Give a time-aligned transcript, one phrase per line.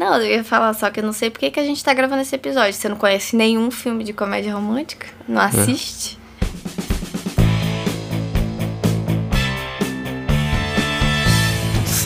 [0.00, 1.92] Não, eu ia falar só que eu não sei por que, que a gente tá
[1.92, 2.72] gravando esse episódio.
[2.72, 5.06] Você não conhece nenhum filme de comédia romântica?
[5.28, 6.18] Não assiste?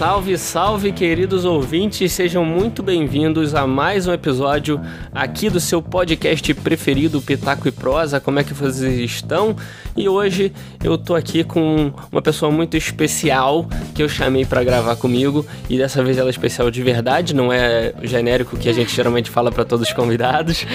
[0.05, 4.79] Salve, salve, queridos ouvintes, sejam muito bem-vindos a mais um episódio
[5.15, 8.21] aqui do seu podcast preferido, Pitaco e Prosa.
[8.21, 9.57] Como é que vocês estão?
[9.97, 10.53] E hoje
[10.85, 15.79] eu tô aqui com uma pessoa muito especial que eu chamei para gravar comigo e
[15.79, 19.31] dessa vez ela é especial de verdade, não é o genérico que a gente geralmente
[19.31, 20.67] fala para todos os convidados.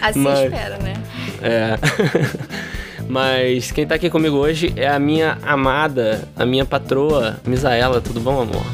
[0.00, 0.40] Assim Mas...
[0.40, 0.94] espera, né?
[1.40, 1.78] É.
[3.12, 8.00] Mas quem tá aqui comigo hoje é a minha amada, a minha patroa, Misaela.
[8.00, 8.64] Tudo bom, amor?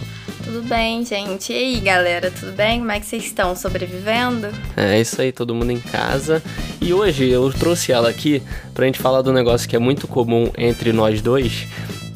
[0.44, 1.52] Tudo bem, gente.
[1.52, 2.78] E aí, galera, tudo bem?
[2.78, 3.56] Como é que vocês estão?
[3.56, 4.46] Sobrevivendo?
[4.76, 6.40] É isso aí, todo mundo em casa.
[6.80, 8.40] E hoje eu trouxe ela aqui
[8.72, 11.66] pra gente falar do negócio que é muito comum entre nós dois,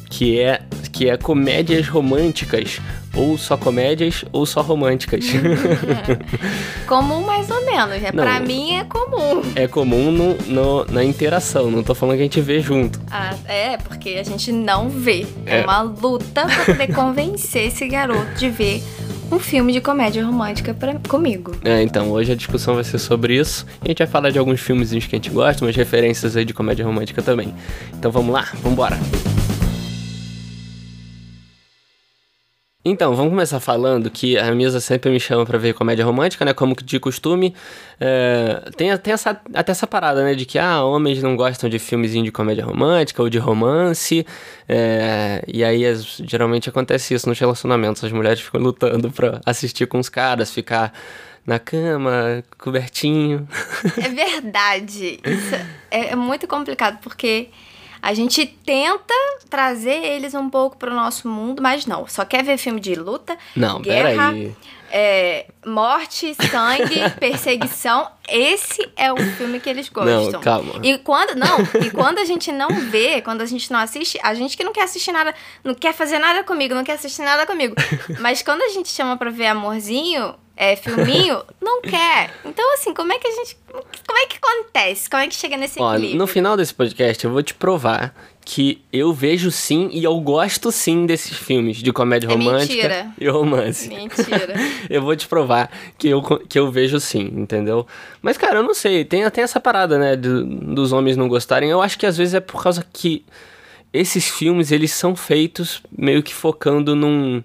[0.09, 0.61] que é
[0.91, 2.79] que é comédias românticas
[3.15, 5.25] ou só comédias ou só românticas.
[5.25, 6.85] É.
[6.87, 8.11] Comum mais ou menos, né?
[8.13, 9.41] Não, pra mim é comum.
[9.55, 12.99] É comum no, no, na interação, não tô falando que a gente vê junto.
[13.09, 15.25] Ah, é, porque a gente não vê.
[15.45, 18.83] É, é uma luta pra poder convencer esse garoto de ver
[19.31, 21.55] um filme de comédia romântica pra, comigo.
[21.63, 23.65] É, então, hoje a discussão vai ser sobre isso.
[23.81, 26.45] E a gente vai falar de alguns filmezinhos que a gente gosta, umas referências aí
[26.45, 27.53] de comédia romântica também.
[27.93, 29.32] Então vamos lá, vamos embora.
[32.85, 36.53] Então, vamos começar falando que a Misa sempre me chama para ver comédia romântica, né?
[36.53, 37.55] Como de costume.
[37.97, 40.35] É, tem até essa, até essa parada, né?
[40.35, 44.25] De que, ah, homens não gostam de filmezinho de comédia romântica ou de romance.
[44.67, 45.83] É, e aí,
[46.25, 48.03] geralmente acontece isso nos relacionamentos.
[48.03, 50.91] As mulheres ficam lutando pra assistir com os caras, ficar
[51.45, 53.47] na cama, cobertinho.
[53.95, 55.19] É verdade.
[55.23, 55.55] Isso
[55.89, 57.47] é, é muito complicado, porque
[58.03, 59.13] a gente tenta
[59.49, 62.05] trazer eles um pouco pro nosso mundo, mas não.
[62.05, 64.33] Só quer ver filme de luta, não, guerra,
[64.91, 68.05] é, morte, sangue, perseguição.
[68.27, 70.33] Esse é o filme que eles gostam.
[70.33, 70.73] Não, calma.
[70.83, 74.33] E quando não, e quando a gente não vê, quando a gente não assiste, a
[74.33, 75.33] gente que não quer assistir nada,
[75.63, 77.73] não quer fazer nada comigo, não quer assistir nada comigo.
[78.19, 82.31] Mas quando a gente chama para ver amorzinho, é, filminho, não quer.
[82.45, 83.57] Então, assim, como é que a gente.
[83.67, 85.09] Como é que acontece?
[85.09, 88.13] Como é que chega nesse Ó, No final desse podcast, eu vou te provar
[88.45, 93.07] que eu vejo sim e eu gosto sim desses filmes de comédia é romântica mentira.
[93.17, 93.87] e romance.
[93.87, 94.53] Mentira.
[94.89, 97.87] eu vou te provar que eu, que eu vejo sim, entendeu?
[98.21, 99.05] Mas, cara, eu não sei.
[99.05, 101.69] Tem até essa parada, né, de, dos homens não gostarem.
[101.69, 103.25] Eu acho que às vezes é por causa que
[103.93, 107.43] esses filmes, eles são feitos meio que focando num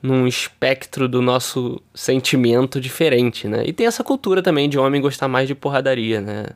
[0.00, 3.64] num espectro do nosso sentimento diferente, né?
[3.66, 6.46] E tem essa cultura também de homem gostar mais de porradaria, né?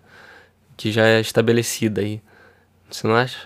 [0.76, 2.20] Que já é estabelecida aí.
[2.90, 3.38] Você não acha?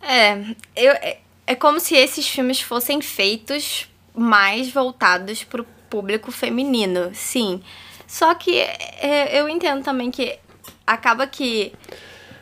[0.00, 0.38] É,
[0.74, 7.60] eu, é, é como se esses filmes fossem feitos mais voltados pro público feminino, sim.
[8.06, 10.38] Só que é, eu entendo também que
[10.86, 11.72] acaba que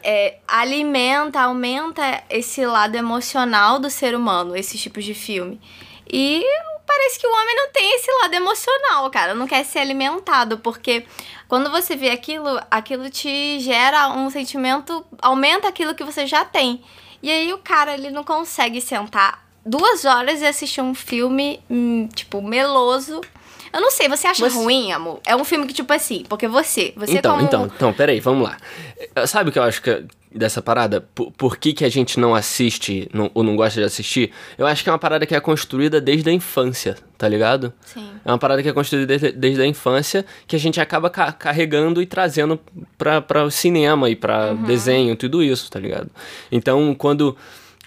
[0.02, 5.60] é, alimenta, aumenta esse lado emocional do ser humano, esses tipos de filme.
[6.08, 6.44] E
[6.86, 9.34] parece que o homem não tem esse lado emocional, cara.
[9.34, 11.04] Não quer ser alimentado, porque
[11.48, 16.82] quando você vê aquilo, aquilo te gera um sentimento, aumenta aquilo que você já tem.
[17.22, 22.08] E aí o cara, ele não consegue sentar duas horas e assistir um filme, hum,
[22.14, 23.20] tipo, meloso.
[23.72, 25.20] Eu não sei, você acha ruim, amor?
[25.26, 27.44] É um filme que, tipo assim, porque você, você então, como...
[27.44, 28.56] Então, então, peraí, vamos lá.
[29.26, 30.04] Sabe o que eu acho que
[30.36, 33.86] dessa parada, por, por que, que a gente não assiste não, ou não gosta de
[33.86, 37.72] assistir, eu acho que é uma parada que é construída desde a infância, tá ligado?
[37.84, 38.08] Sim.
[38.24, 41.32] É uma parada que é construída desde, desde a infância que a gente acaba ca
[41.32, 42.60] carregando e trazendo
[42.98, 44.64] pra, pra o cinema e pra uhum.
[44.64, 46.10] desenho, tudo isso, tá ligado?
[46.52, 47.36] Então, quando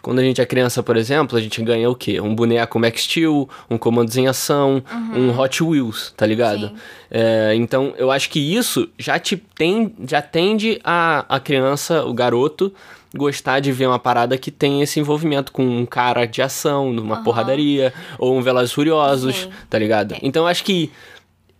[0.02, 2.22] quando a gente é criança, por exemplo, a gente ganha o quê?
[2.22, 5.30] Um boneco Max Steel, um comandos em ação, uhum.
[5.30, 6.72] um Hot Wheels, tá ligado?
[7.12, 12.14] É, então, eu acho que isso já te tem, já tende a, a criança, o
[12.14, 12.74] garoto,
[13.14, 17.18] gostar de ver uma parada que tem esse envolvimento com um cara de ação, numa
[17.18, 17.24] uhum.
[17.24, 19.50] porradaria, ou um Velozes Furiosos, Sim.
[19.70, 20.14] tá ligado?
[20.14, 20.20] É.
[20.22, 20.92] Então, eu acho que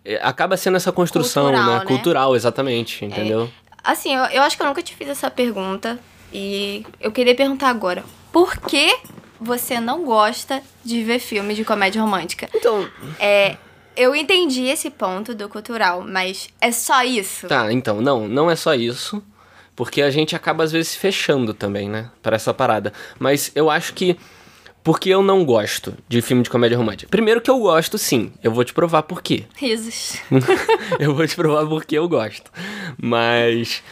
[0.02, 1.78] é, acaba sendo essa construção, Cultural, né?
[1.80, 1.84] né?
[1.84, 3.44] Cultural, exatamente, entendeu?
[3.44, 3.70] É.
[3.84, 5.98] Assim, eu, eu acho que eu nunca te fiz essa pergunta,
[6.32, 8.96] e eu queria perguntar agora por que
[9.40, 12.48] você não gosta de ver filmes de comédia romântica?
[12.54, 12.88] Então.
[13.18, 13.56] É.
[13.96, 17.48] Eu entendi esse ponto do cultural, mas é só isso?
[17.48, 19.22] Tá, então, não, não é só isso.
[19.74, 22.10] Porque a gente acaba às vezes se fechando também, né?
[22.22, 22.92] Para essa parada.
[23.18, 24.16] Mas eu acho que.
[24.82, 27.10] Porque eu não gosto de filme de comédia romântica.
[27.10, 28.32] Primeiro que eu gosto, sim.
[28.42, 29.44] Eu vou te provar por quê.
[29.56, 30.16] Risos.
[30.98, 32.50] eu vou te provar por que eu gosto.
[32.96, 33.82] Mas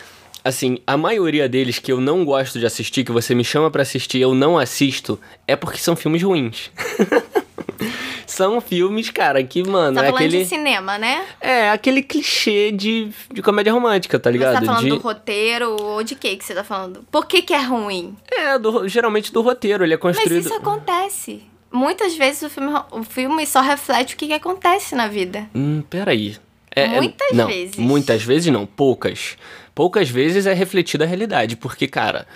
[0.49, 3.83] assim, a maioria deles que eu não gosto de assistir, que você me chama para
[3.83, 6.71] assistir, eu não assisto, é porque são filmes ruins.
[8.27, 10.39] são filmes, cara, que, mano, Tá é aquele.
[10.39, 11.25] de cinema, né?
[11.41, 14.55] É, aquele clichê de, de comédia romântica, tá ligado?
[14.55, 14.91] Você tá falando de...
[14.91, 17.05] do roteiro ou de que que você tá falando?
[17.11, 18.17] Por que que é ruim?
[18.31, 20.45] É, do- geralmente do roteiro, ele é Mas construído.
[20.47, 21.43] isso acontece.
[21.71, 25.49] Muitas vezes o filme, o filme só reflete o que, que acontece na vida.
[25.55, 26.37] Hum, peraí.
[26.75, 27.77] É, é- Muitas não, vezes.
[27.77, 29.37] Muitas vezes não, poucas.
[29.79, 32.27] Poucas vezes é refletida a realidade, porque, cara,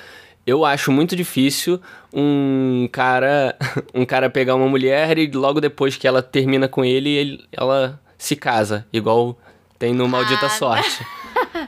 [0.47, 1.81] eu acho muito difícil
[2.15, 3.56] um cara
[3.93, 8.00] um cara pegar uma mulher e logo depois que ela termina com ele, ele- ela
[8.17, 9.37] se casa, igual
[9.77, 11.05] tem no Maldita Ah, Sorte.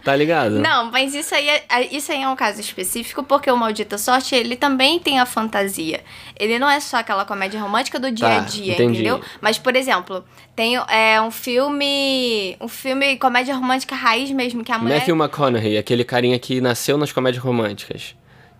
[0.04, 0.58] Tá ligado?
[0.58, 4.34] Não, mas isso aí, é, isso aí é um caso específico, porque o Maldita Sorte,
[4.34, 6.02] ele também tem a fantasia.
[6.38, 8.98] Ele não é só aquela comédia romântica do dia a Tá, dia, entendi.
[9.00, 9.22] entendeu?
[9.40, 10.22] Mas, por exemplo,
[10.54, 12.54] tem é, um filme.
[12.60, 14.98] Um filme comédia romântica raiz mesmo, que a mulher.
[14.98, 18.14] Matthew McConaughey, aquele carinha que nasceu nas comédias românticas.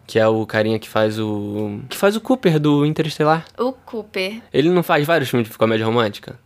[0.07, 1.81] Que é o carinha que faz o.
[1.91, 3.45] que faz o Cooper do Interestelar.
[3.59, 4.41] O Cooper.
[4.53, 6.39] Ele não faz vários filmes de comédia romântica?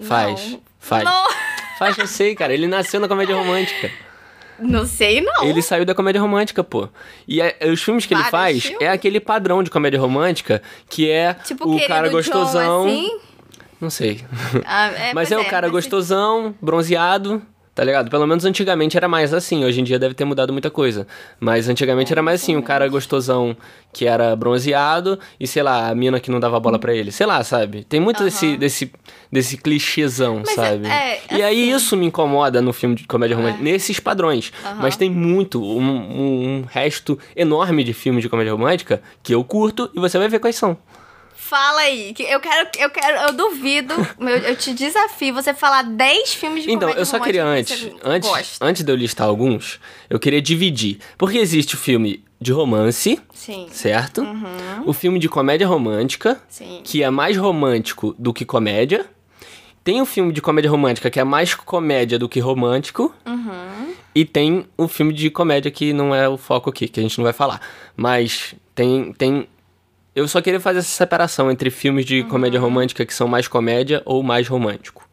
[0.00, 0.52] Faz.
[0.52, 0.60] Não.
[0.78, 1.04] Faz.
[1.04, 1.24] Não,
[1.78, 2.52] Faz, eu sei, cara.
[2.54, 3.90] Ele nasceu na comédia romântica.
[4.58, 5.44] Não sei, não.
[5.44, 6.88] Ele saiu da comédia romântica, pô.
[7.26, 8.80] E é- os filmes que ele faz filmes?
[8.82, 12.84] é aquele padrão de comédia romântica que é Tipo, o cara John, gostosão.
[12.84, 13.18] assim.
[13.80, 14.20] Não sei.
[14.64, 17.42] Ah, é, Mas pois é, o cara mas- gostosão, bronzeado,
[17.74, 18.10] tá ligado?
[18.10, 19.64] Pelo menos antigamente era mais assim.
[19.64, 21.06] Hoje em dia deve ter mudado muita coisa.
[21.40, 23.56] Mas antigamente era mais assim, o cara gostosão
[23.92, 27.10] que era bronzeado e, sei lá, a mina que não dava bola pra ele.
[27.12, 27.84] Sei lá, sabe?
[27.84, 28.92] Tem muito desse, desse,
[29.30, 30.86] desse clichêzão, Mas é- sabe?
[30.86, 34.52] é, e aí assim- isso me incomoda no filme de comédia romântica, nesses padrões.
[34.80, 39.42] Mas tem muito, um, um- um resto enorme de filmes de comédia romântica que eu
[39.44, 40.76] curto e você vai ver quais são.
[41.44, 45.82] Fala aí, que eu quero, eu quero, eu duvido, eu, eu te desafio você falar
[45.82, 48.64] 10 filmes de Então, eu só queria antes, antes, gosta.
[48.64, 50.98] antes de eu listar alguns, eu queria dividir.
[51.18, 54.24] Porque existe o filme de romance, Sim, certo?
[54.86, 56.80] O filme de comédia romântica, sim.
[56.84, 59.04] que é mais romântico do que comédia.
[59.82, 63.12] Tem o filme de comédia romântica que é mais comédia do que romântico.
[63.26, 63.92] Uhum.
[64.14, 67.18] E tem o filme de comédia que não é o foco aqui, que a gente
[67.18, 67.60] não vai falar.
[67.96, 69.12] Mas tem.
[69.12, 69.48] tem
[70.14, 72.66] eu só queria fazer essa separação entre filmes de comédia Uhum.
[72.66, 75.08] romântica que são mais comédia ou mais romântico.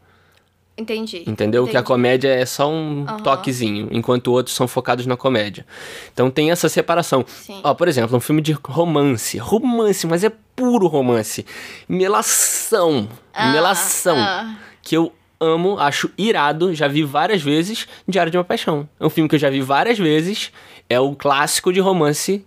[0.78, 1.24] Entendi.
[1.28, 1.63] Entendeu?
[1.66, 1.88] Que a Entendi.
[1.88, 5.66] comédia é só um toquezinho, enquanto outros são focados na comédia.
[6.13, 7.25] Então tem essa separação.
[7.28, 7.60] Sim.
[7.66, 9.38] Ó, por exemplo, um filme de romance.
[9.38, 11.45] Romance, mas é puro romance.
[11.88, 13.10] Melação.
[13.34, 14.16] Ah, Melação.
[14.18, 14.56] ah.
[14.81, 17.86] Que eu amo, acho irado, já vi várias vezes.
[18.07, 18.88] Diário de uma Paixão.
[18.98, 20.50] É um filme que eu já vi várias vezes.
[20.90, 22.45] É o clássico de romance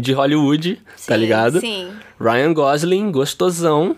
[0.00, 0.76] de Hollywood,
[1.06, 1.60] tá Sim, ligado?
[1.60, 3.96] Sim, Ryan Gosling, gostosão.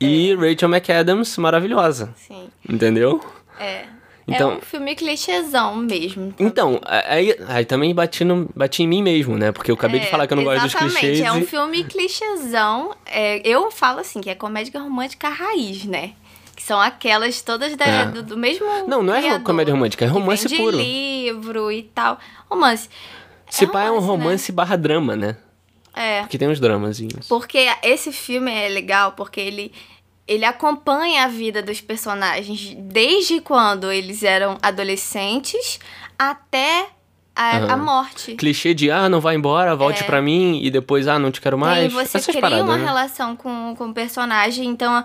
[0.00, 2.12] E Rachel McAdams, maravilhosa.
[2.16, 2.48] sim.
[2.68, 3.20] Entendeu?
[3.58, 3.84] É.
[4.26, 6.34] Então- é um filme clichêzão mesmo.
[6.38, 9.52] Então, aí, aí também bati, no, bati em mim mesmo, né?
[9.52, 11.20] Porque eu acabei de É, falar que eu não gosto dos exatamente, clichês.
[11.20, 12.94] É um e- filme clichêzão.
[13.06, 16.12] É, eu falo assim, que é comédia romântica raiz, né?
[16.56, 18.06] Que são aquelas todas da- É.
[18.06, 18.66] do, do mesmo.
[18.88, 20.76] Não, não é criador, comédia romântica, é romance de puro.
[20.76, 22.18] livro e tal.
[22.50, 22.88] Romance.
[23.54, 24.56] Se pá, é um romance, né?
[24.56, 25.36] barra drama, né?
[25.94, 26.20] É.
[26.22, 27.28] Porque tem uns dramazinhos.
[27.28, 29.72] Porque esse filme é legal porque ele,
[30.26, 35.78] ele acompanha a vida dos personagens desde quando eles eram adolescentes
[36.18, 36.88] até
[37.36, 37.72] a, Aham.
[37.72, 38.34] a morte.
[38.34, 41.56] Clichê de, ah, não vai embora, volte pra mim, e depois, ah, não te quero
[41.56, 41.92] E mais.
[41.92, 42.84] você Essas cria paradas, uma né?
[42.84, 45.04] relação com, com o personagem, então.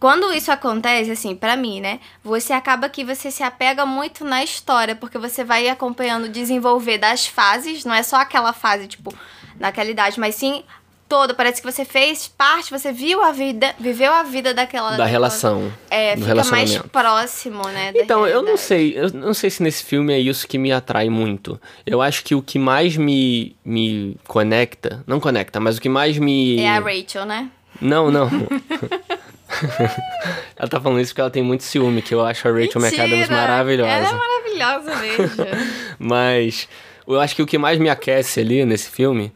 [0.00, 1.98] Quando isso acontece, assim, pra mim, né?
[2.22, 6.98] Você acaba que você se apega muito na história, porque você vai acompanhando o desenvolver
[6.98, 9.12] das fases, não é só aquela fase, tipo,
[9.58, 10.62] naquela idade, mas sim
[11.08, 11.34] toda.
[11.34, 14.96] Parece que você fez parte, você viu a vida, viveu a vida daquela.
[14.96, 15.72] Da relação.
[15.90, 17.92] É, do fica mais próximo, né?
[17.96, 18.60] Então, eu não realidade.
[18.60, 21.60] sei, eu não sei se nesse filme é isso que me atrai muito.
[21.84, 26.18] Eu acho que o que mais me, me conecta, não conecta, mas o que mais
[26.18, 26.60] me...
[26.60, 27.50] É a Rachel, né?
[27.80, 28.28] Não, não.
[30.56, 33.10] ela tá falando isso porque ela tem muito ciúme, que eu acho a Rachel McAdams
[33.10, 33.36] Mentira!
[33.36, 33.90] maravilhosa.
[33.90, 35.30] Ela é maravilhosa mesmo.
[35.98, 36.68] Mas
[37.06, 39.32] eu acho que o que mais me aquece ali nesse filme,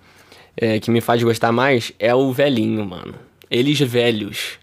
[0.56, 3.14] é, que me faz gostar mais, é o velhinho, mano.
[3.50, 4.58] Eles velhos.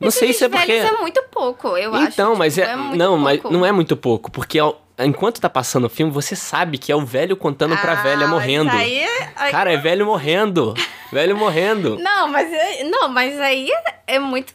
[0.00, 0.66] Não sei se é porque.
[0.80, 2.08] velhos é muito pouco, eu acho.
[2.08, 2.76] Então, mas tipo, é.
[2.76, 3.56] muito não, mas pouco.
[3.56, 4.58] não é muito pouco, porque
[4.98, 8.20] enquanto tá passando o filme, você sabe que é o velho contando pra Ah, velha
[8.20, 8.70] mas morrendo.
[8.70, 9.32] Aí é...
[9.34, 10.74] aí- Cara, é velho morrendo.
[11.12, 11.98] velho morrendo.
[11.98, 14.52] Não, mas é- não, mas aí é, é muito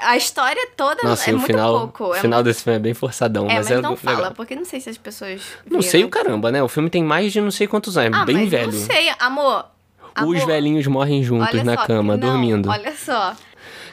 [0.00, 2.04] a história toda Nossa, é e o muito final, pouco.
[2.12, 4.32] o é final desse filme é bem forçadão, É, mas, mas é não fala, legal.
[4.34, 5.40] porque não sei se as pessoas.
[5.64, 5.82] Não viram.
[5.90, 6.62] sei o caramba, né?
[6.62, 8.72] O filme tem mais de não sei quantos anos, Ah, bem mas velho.
[8.72, 9.66] Não sei, amor.
[10.14, 12.68] Os amor, velhinhos morrem juntos olha na só, cama, não, dormindo.
[12.68, 13.34] Olha só.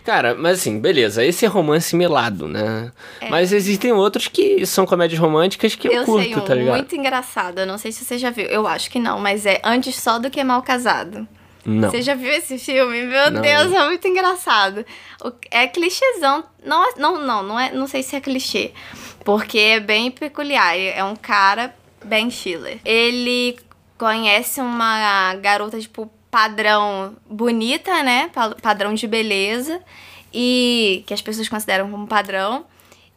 [0.03, 2.91] Cara, mas assim, beleza, esse é romance melado, né?
[3.21, 3.29] É.
[3.29, 6.75] Mas existem outros que são comédias românticas que eu, Eu, curto, sei um tá ligado?
[6.77, 7.59] muito engraçado.
[7.59, 8.45] Eu não sei se você já viu.
[8.47, 11.27] Eu acho que não, mas é Antes Só do que Mal Casado.
[11.69, 11.89] Não.
[11.91, 13.03] Você já viu esse filme?
[13.03, 13.41] Meu Não.
[13.41, 14.85] Deus, é muito engraçado.
[15.51, 16.43] É clichêzão.
[16.65, 18.71] Não, é- não, não, não, é, não sei se é clichê.
[19.23, 20.77] Porque é bem peculiar.
[20.77, 22.79] É um cara, Ben Stiller.
[22.85, 23.57] Ele
[23.97, 28.29] conhece uma garota, tipo, padrão bonita, né?
[28.33, 29.81] Pa- Padrão de beleza.
[30.33, 32.65] E que as pessoas consideram como padrão.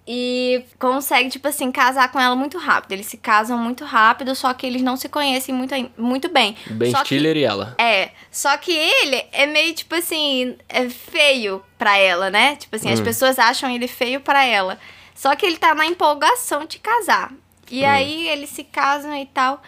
[0.06, 2.90] E consegue, tipo assim, casar com ela muito rápido.
[2.92, 6.56] Eles se casam muito rápido, só que eles não se conhecem muito, muito bem.
[6.71, 7.76] Ben Só que- Stiller e ela.
[7.78, 12.56] é, só que ele é meio, tipo assim, é feio pra ela, né?
[12.56, 13.04] Tipo assim, as Hum.
[13.04, 14.76] pessoas acham ele feio pra ela.
[15.14, 17.32] Só que ele tá na empolgação de casar.
[17.71, 17.88] E Hum.
[17.88, 19.62] aí eles se casam e tal.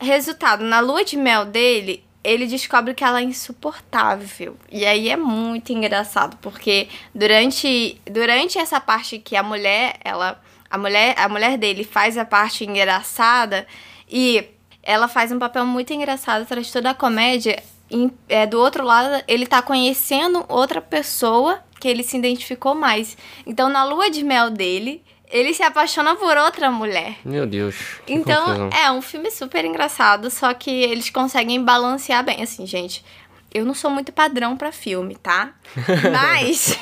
[0.00, 4.56] Resultado, na lua de mel dele, ele descobre que ela é insuportável.
[4.70, 10.40] E aí é muito engraçado, porque durante, durante essa parte que a mulher, ela.
[10.72, 13.66] A mulher, a mulher dele faz a parte engraçada
[14.08, 14.44] e
[14.84, 17.60] ela faz um papel muito engraçado, traz toda a comédia.
[17.90, 23.16] Em- é, do outro lado, ele tá conhecendo outra pessoa que ele se identificou mais.
[23.44, 27.16] Então, na lua de mel dele, ele se apaixona por outra mulher.
[27.24, 27.76] Meu Deus.
[28.06, 28.70] Então, confusão.
[28.72, 32.42] é um filme super engraçado, só que eles conseguem balancear bem.
[32.42, 33.04] Assim, gente,
[33.52, 35.52] eu não sou muito padrão pra filme, tá?
[36.12, 36.78] Mas.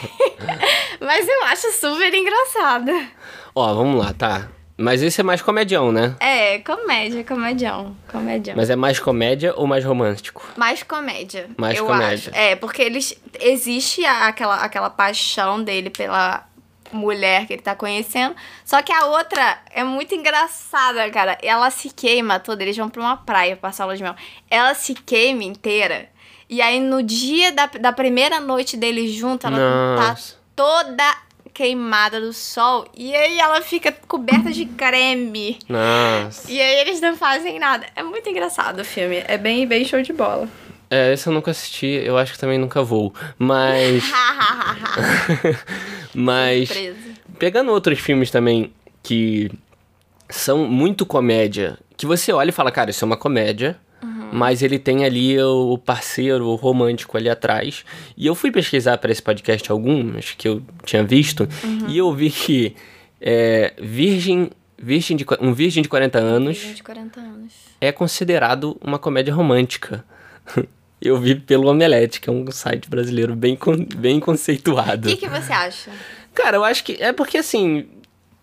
[1.00, 2.90] mas eu acho super engraçado.
[3.54, 4.48] Ó, vamos lá, tá.
[4.80, 6.14] Mas esse é mais comedião, né?
[6.20, 7.96] É, comédia, comedião.
[8.06, 8.56] Comedião.
[8.56, 10.46] Mas é mais comédia ou mais romântico?
[10.56, 11.50] Mais comédia.
[11.56, 12.30] Mais eu comédia.
[12.30, 12.40] Acho.
[12.40, 13.12] É, porque eles.
[13.40, 16.46] Existe aquela, aquela paixão dele pela
[16.92, 18.34] mulher que ele tá conhecendo.
[18.64, 21.38] Só que a outra é muito engraçada, cara.
[21.42, 22.62] Ela se queima toda.
[22.62, 24.14] Eles vão pra uma praia passar lua de mel.
[24.50, 26.08] Ela se queima inteira.
[26.48, 29.58] E aí, no dia da, da primeira noite deles juntos, ela
[29.96, 30.36] tá Nossa.
[30.56, 31.04] toda
[31.52, 32.86] queimada do sol.
[32.96, 35.58] E aí ela fica coberta de creme.
[35.68, 36.50] Nossa.
[36.50, 37.84] E aí eles não fazem nada.
[37.96, 39.24] É muito engraçado o filme.
[39.26, 40.48] É bem, bem show de bola.
[40.90, 43.12] É, esse eu nunca assisti, eu acho que também nunca vou.
[43.38, 44.04] Mas.
[46.18, 46.68] mas.
[46.68, 46.96] Surpresa.
[47.38, 48.72] Pegando outros filmes também
[49.02, 49.50] que
[50.28, 53.78] são muito comédia, que você olha e fala, cara, isso é uma comédia,
[54.32, 57.84] mas ele tem ali o parceiro o romântico ali atrás.
[58.16, 61.48] E eu fui pesquisar para esse podcast alguns que eu tinha visto,
[61.88, 62.74] e eu vi que
[63.20, 67.52] é, Virgem, Virgem de, um Virgem de 40 anos de 40 anos.
[67.80, 70.04] é considerado uma comédia romântica.
[71.00, 75.08] Eu vi pelo Omelete, que é um site brasileiro bem, con- bem O conceituado.
[75.08, 75.90] que, que você acha?
[76.34, 77.86] Cara, eu acho que é porque assim.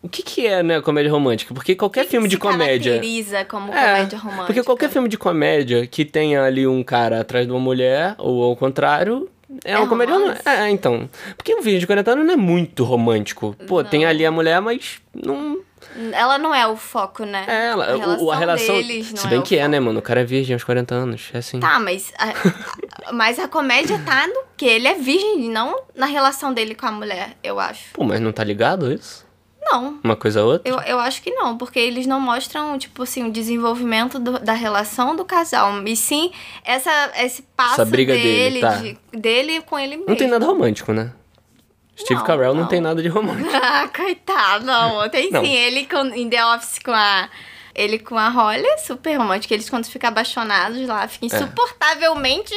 [0.01, 1.51] O que, que é, né, comédia romântica?
[1.51, 2.91] Porque qualquer O que filme que de comédia.
[2.93, 4.45] caracteriza como É, comédia romântica?
[4.45, 8.43] porque qualquer filme de comédia que tenha ali um cara atrás de uma mulher, ou
[8.43, 9.27] ao contrário,
[9.63, 10.47] é, É uma comédia romântica.
[10.49, 11.09] É, então.
[11.35, 13.55] Porque um vídeo de 40 anos não é muito romântico.
[13.67, 15.57] Pô, tem ali a mulher, mas não.
[16.13, 17.45] Ela não é o foco, né?
[17.47, 18.75] É, ela, a o- relação, a relação.
[18.75, 19.71] deles não se bem é que é, foco.
[19.71, 19.99] né, mano?
[19.99, 21.29] O cara é virgem aos 40 anos.
[21.33, 21.59] É assim.
[21.59, 26.53] Tá, mas a, mas a comédia tá no que ele é virgem, não na relação
[26.53, 27.91] dele com a mulher, eu acho.
[27.93, 29.25] Pô, mas não tá ligado isso?
[29.67, 29.99] Não.
[30.03, 30.71] Uma coisa ou outra?
[30.71, 34.53] Eu, eu acho que não, porque eles não mostram, tipo assim, o desenvolvimento do- da
[34.53, 35.81] relação do casal.
[35.87, 36.31] E sim,
[36.63, 38.75] essa, esse passo Essa briga dele, dele, tá.
[38.77, 40.05] de- dele com ele mesmo.
[40.09, 41.11] Não tem nada romântico, né?
[41.97, 42.61] Steve Não, Carell não.
[42.61, 42.67] não.
[42.67, 43.49] tem nada de romântico.
[43.55, 45.07] Ah, coitado, não.
[45.09, 45.43] Tem Não.
[45.43, 47.29] sim, ele com, em The Office com a.
[47.73, 49.53] Ele com a Holly é super romântico.
[49.53, 51.07] Eles, quando ficam apaixonados lá, É.
[51.07, 52.53] ficam insuportavelmente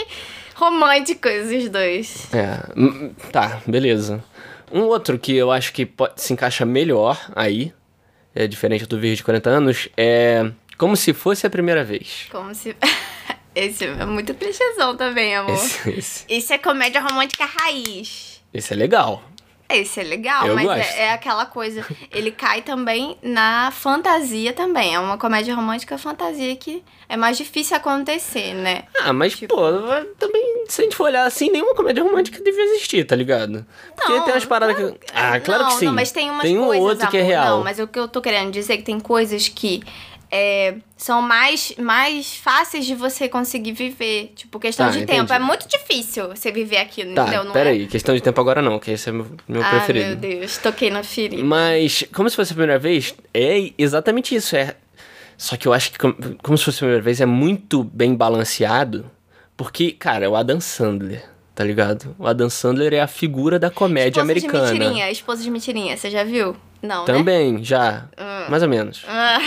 [0.55, 2.29] românticos, os dois.
[2.33, 2.59] É,
[3.33, 4.23] tá, beleza.
[4.71, 7.73] Um outro que eu acho que pode, se encaixa melhor aí,
[8.35, 12.27] é diferente do Virgem de 40 anos, é Como Se Fosse a Primeira Vez.
[12.31, 12.77] Como se.
[13.55, 15.55] Esse é muito clichêzão também, amor.
[15.55, 18.28] Esse, esse, Isso é comédia romântica raiz.
[18.53, 19.23] Esse é legal.
[19.71, 21.85] Esse é legal, Eu mas é, é aquela coisa.
[22.11, 24.95] Ele cai também na fantasia também.
[24.95, 28.85] É uma comédia romântica fantasia que é mais difícil acontecer, né?
[29.03, 29.63] Ah, mas, Tipo- pô,
[30.19, 33.67] também, se a gente for olhar assim, nenhuma comédia romântica devia existir, tá ligado?
[33.95, 34.99] Porque Não, tem umas paradas que.
[35.13, 35.85] Ah, claro não, que sim.
[35.85, 37.29] Não, mas tem umas Tem um coisas, outro que é amor.
[37.31, 37.57] real.
[37.59, 39.83] Não, mas o que eu tô querendo dizer é que tem coisas que
[40.31, 44.33] é, são mais, mais fáceis de você conseguir viver.
[44.37, 45.19] Tipo, questão Tá, de entendi.
[45.21, 45.33] tempo.
[45.33, 47.45] É muito difícil você viver aquilo, Tá, entendeu?
[47.45, 47.87] Não peraí, é?
[47.87, 50.07] questão de tempo agora não, que esse é meu, meu Ah, preferido.
[50.07, 51.43] meu Deus, toquei na ferida.
[51.43, 54.55] Mas, como se fosse a primeira vez, é exatamente isso.
[54.57, 54.75] É...
[55.37, 58.15] Só que eu acho que, com- como se fosse a primeira vez, é muito bem
[58.15, 59.11] balanceado.
[59.57, 62.15] Porque, cara, é o Adam Sandler, tá ligado?
[62.19, 64.73] O Adam Sandler é a figura da comédia Esposa de americana.
[64.73, 66.57] mentirinha, esposa de mentirinha, você já viu?
[66.83, 67.07] Não, né?
[67.07, 68.07] Também, já.
[68.49, 69.05] Mais ou menos.
[69.09, 69.39] Ah,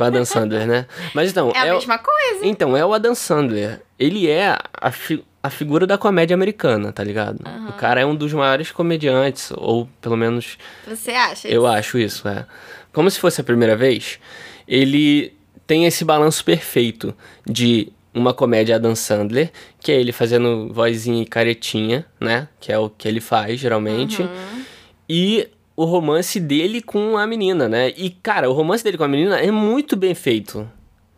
[0.00, 0.86] Com o Adam Sandler, né?
[1.14, 1.52] Mas então.
[1.54, 2.40] é a o- mesma coisa.
[2.46, 3.80] Então, é o Adam Sandler.
[3.98, 7.38] Ele é a, fi- a figura da comédia americana, tá ligado?
[7.68, 11.48] O cara é um dos maiores comediantes, ou pelo menos Você acha?
[11.48, 12.46] eu acho isso, é.
[12.92, 14.18] Como se fosse a primeira vez,
[14.66, 15.32] ele
[15.66, 17.14] tem esse balanço perfeito
[17.46, 22.48] de uma comédia Adam Sandler, que é ele fazendo vozinha e caretinha, né?
[22.58, 24.22] Que é o que ele faz geralmente.
[24.22, 24.64] Uhum.
[25.08, 25.48] E
[25.80, 27.88] o romance dele com a menina, né?
[27.96, 30.70] E, cara, o romance dele com a menina é muito bem feito.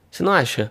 [0.09, 0.71] Você não acha?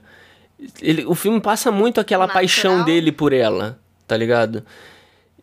[0.81, 2.41] Ele, o filme passa muito aquela Natural.
[2.41, 4.63] paixão dele por ela, tá ligado?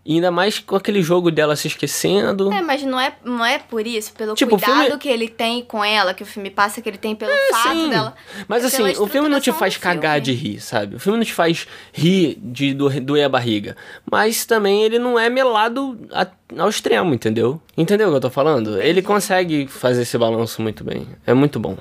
[0.05, 2.51] E ainda mais com aquele jogo dela se esquecendo.
[2.53, 5.63] É, mas não é, não é por isso, pelo Tipo, cuidado filme- que ele tem
[5.63, 8.15] com ela, que o filme passa, que ele tem pelo fato Sim, dela.
[8.47, 10.97] Mas é assim, o filme não te faz cagar de rir, sabe?
[10.97, 13.77] O filme não te faz rir de do- doer a barriga.
[14.11, 16.27] Mas também ele não é melado a-
[16.57, 17.61] ao extremo, entendeu?
[17.77, 18.81] Entendeu o que eu tô falando?
[18.81, 21.07] Ele consegue fazer esse balanço muito bem.
[21.27, 21.77] É muito bom.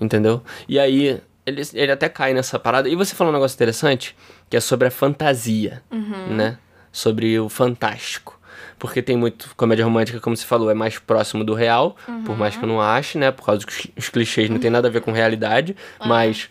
[0.00, 0.42] Entendeu?
[0.68, 2.88] E aí, ele, ele até cai nessa parada.
[2.88, 4.16] E você falou um negócio interessante,
[4.48, 6.34] que é sobre a fantasia, Uhum.
[6.34, 6.56] né?
[6.98, 8.36] Sobre o fantástico.
[8.78, 12.56] Porque tem muito comédia romântica, como você falou, é mais próximo do real, por mais
[12.56, 13.30] que eu não ache, né?
[13.30, 16.48] Por causa que os- clichês não tem nada a ver com realidade, mas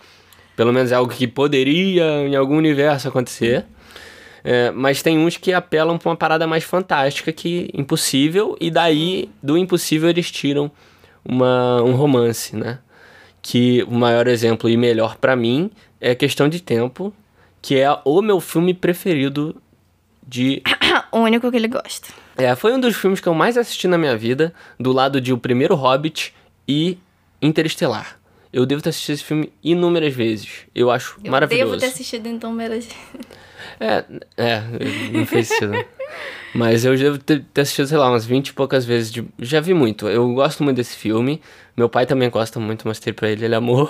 [0.55, 3.65] pelo menos é algo que poderia em algum universo acontecer.
[4.43, 9.29] É, mas tem uns que apelam pra uma parada mais fantástica que impossível, e daí
[9.43, 10.71] do impossível eles tiram
[11.25, 12.79] uma, um romance, né?
[13.41, 17.13] Que o maior exemplo e melhor pra mim é Questão de Tempo,
[17.61, 19.55] que é o meu filme preferido
[20.27, 20.61] de
[21.11, 22.07] O único que ele gosta.
[22.37, 25.31] é, foi um dos filmes que eu mais assisti na minha vida, do lado de
[25.33, 26.33] O Primeiro Hobbit
[26.67, 26.97] e
[27.41, 28.19] Interestelar.
[28.51, 30.65] Eu devo ter assistido esse filme inúmeras vezes.
[30.73, 31.71] Eu acho Eu maravilhoso.
[31.71, 32.87] devo ter assistido então meras.
[33.79, 34.03] É,
[34.37, 34.63] é,
[35.11, 35.73] não fez sentido.
[36.55, 39.11] Mas eu devo ter, ter assistido, sei lá, umas 20 e poucas vezes.
[39.11, 40.07] De, já vi muito.
[40.07, 41.41] Eu gosto muito desse filme.
[41.77, 43.87] Meu pai também gosta muito, mostrei pra ele, ele amou.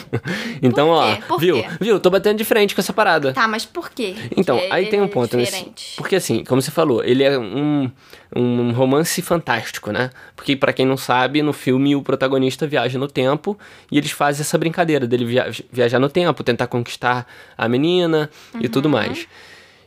[0.62, 1.14] então, ó?
[1.28, 1.56] Por viu?
[1.62, 1.68] quê?
[1.80, 2.00] Viu?
[2.00, 3.32] Tô batendo de frente com essa parada.
[3.34, 4.14] Tá, mas por quê?
[4.36, 5.52] Então, Que aí tem um é ponto nesse.
[5.52, 5.94] diferente.
[5.96, 7.90] Porque assim, como você falou, ele é um,
[8.34, 10.10] um romance fantástico, né?
[10.34, 13.58] Porque pra quem não sabe, no filme o protagonista viaja no tempo
[13.92, 17.26] e eles fazem essa brincadeira dele via- viajar no tempo, tentar conquistar
[17.56, 18.70] a menina e Uhum.
[18.72, 19.26] tudo mais.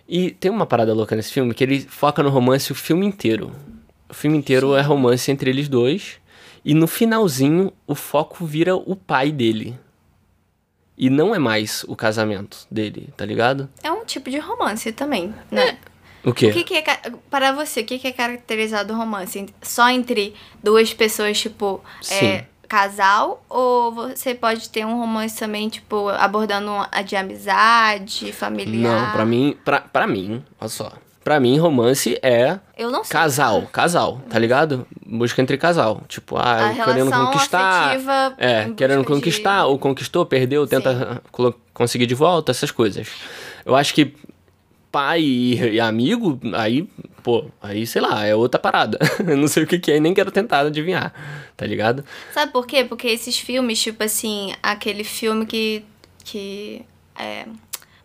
[0.08, 3.51] E tem uma parada louca nesse filme que ele foca no romance o filme inteiro.
[4.08, 6.18] O filme inteiro é romance entre eles dois.
[6.63, 9.77] E no finalzinho, o foco vira o pai dele.
[10.98, 13.69] E não é mais o casamento dele, tá ligado?
[13.81, 15.77] É um tipo de romance também, né?
[16.24, 16.50] O quê?
[16.50, 16.83] O que, que é.
[17.29, 19.45] Para você, o que, que é caracterizado romance?
[19.61, 22.25] Só entre duas pessoas, tipo, Sim.
[22.25, 23.43] é, casal?
[23.48, 29.05] Ou você pode ter um romance também, tipo, abordando a de amizade, familiar?
[29.07, 30.91] Não, pra mim, pra, pra mim, olha só.
[31.29, 33.13] Pra mim, romance é Eu não sei.
[33.13, 34.87] casal, casal, tá ligado?
[35.05, 36.01] Busca entre casal.
[36.07, 37.96] Tipo, ah, A querendo conquistar.
[38.39, 41.22] É, querendo busca de- conquistar, ou conquistou, perdeu, tenta
[41.72, 43.07] conseguir de volta, essas coisas.
[43.63, 44.15] Eu acho que
[44.92, 46.89] pai e, e amigo, aí,
[47.22, 48.98] pô, aí sei lá, é outra parada.
[49.20, 51.13] Eu não sei o que, que é e nem quero tentar adivinhar,
[51.55, 52.03] tá ligado?
[52.33, 52.83] Sabe por quê?
[52.85, 55.85] Porque esses filmes, tipo assim, aquele filme que.
[56.25, 56.81] que
[57.20, 57.46] é,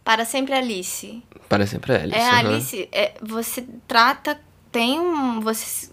[0.05, 1.23] Para Sempre Alice.
[1.49, 2.19] Para sempre é Alice.
[2.19, 2.39] É, aham.
[2.51, 4.39] Alice, é, você trata.
[4.71, 5.41] Tem um.
[5.41, 5.89] Você.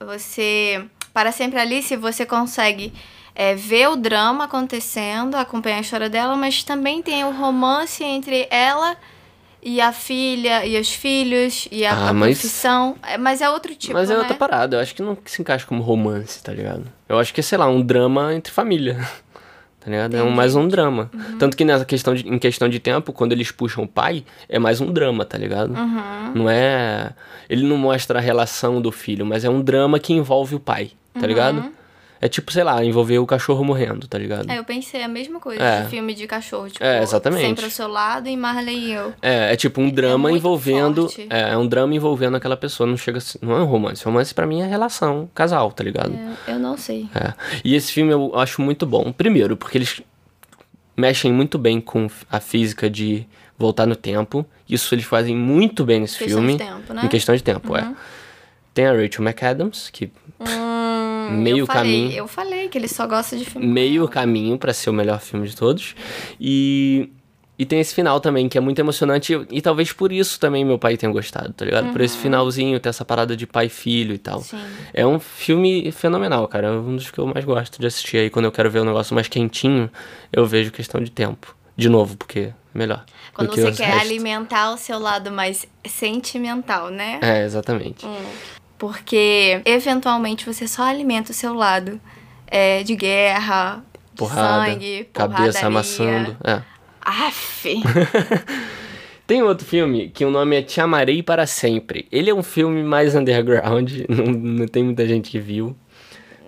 [0.00, 0.84] Você.
[1.12, 2.92] Para sempre Alice, você consegue
[3.34, 8.46] é, ver o drama acontecendo, acompanhar a história dela, mas também tem o romance entre
[8.50, 8.96] ela
[9.60, 12.96] e a filha, e os filhos, e a, Ah, a mas- profissão.
[13.02, 13.94] É, Mas é outro tipo.
[13.94, 14.20] Mas é né?
[14.20, 16.84] outra parada, eu acho que não se encaixa como romance, tá ligado?
[17.08, 18.96] Eu acho que é, sei lá, um drama entre família.
[19.88, 20.16] Tá ligado?
[20.18, 21.10] É um, mais um drama.
[21.14, 21.38] Uhum.
[21.38, 24.58] Tanto que nessa questão de, em questão de tempo, quando eles puxam o pai, é
[24.58, 25.74] mais um drama, tá ligado?
[25.74, 26.32] Uhum.
[26.34, 27.12] Não é.
[27.48, 30.90] Ele não mostra a relação do filho, mas é um drama que envolve o pai,
[31.18, 31.72] tá ligado?
[32.20, 34.46] É tipo, sei lá, envolver o cachorro morrendo, tá ligado?
[34.46, 34.52] Uhum.
[34.52, 35.82] É, eu pensei a mesma coisa É.
[35.82, 37.42] de filme de cachorro, tipo, É, exatamente.
[37.46, 39.14] sempre ao seu lado e Marley e eu.
[39.22, 41.02] É, é tipo um drama muito envolvendo.
[41.02, 41.26] forte.
[41.30, 42.86] É, é um drama envolvendo aquela pessoa.
[42.88, 43.18] Não chega.
[43.18, 44.04] a ser- Não é um romance.
[44.04, 46.12] Romance pra mim é relação, casal, tá ligado?
[46.46, 47.08] Eu, eu não sei.
[47.14, 47.32] É.
[47.64, 49.12] E esse filme eu acho muito bom.
[49.12, 50.02] Primeiro, porque eles
[50.96, 53.26] mexem muito bem com a física de
[53.56, 54.44] voltar no tempo.
[54.68, 56.52] Isso eles fazem muito bem nesse Questão filme.
[56.54, 57.02] de tempo, né?
[57.04, 57.92] Em questão de tempo, é.
[58.74, 60.44] Tem a Rachel McAdams, que Hum,
[61.30, 62.12] Meio eu falei, caminho.
[62.12, 63.66] Eu falei que ele só gosta de filme.
[63.66, 65.94] meio caminho pra ser o melhor filme de todos.
[66.40, 67.10] E,
[67.58, 69.34] e tem esse final também, que é muito emocionante.
[69.34, 71.92] E, e talvez por isso também meu pai tenha gostado, tá ligado?
[71.92, 74.40] Por esse finalzinho, ter essa parada de pai e filho e tal.
[74.42, 74.58] Sim.
[74.94, 76.68] É um filme fenomenal, cara.
[76.68, 78.30] É um dos que eu mais gosto de assistir aí.
[78.30, 79.90] Quando eu quero ver um negócio mais quentinho,
[80.32, 81.56] eu vejo questão de tempo.
[81.76, 83.04] De novo, porque é melhor.
[83.32, 84.02] Quando você quer restos.
[84.02, 87.20] alimentar o seu lado mais sentimental, né?
[87.22, 88.04] É, exatamente.
[88.78, 92.00] Porque eventualmente você só alimenta o seu lado
[92.46, 96.36] é, de guerra, de Porrada, sangue, cabeça amassando.
[96.44, 96.62] É.
[97.00, 97.82] Aff.
[99.26, 102.08] Tem outro filme que o nome é Te Amarei para Sempre.
[102.10, 105.76] Ele é um filme mais underground, não, não tem muita gente que viu.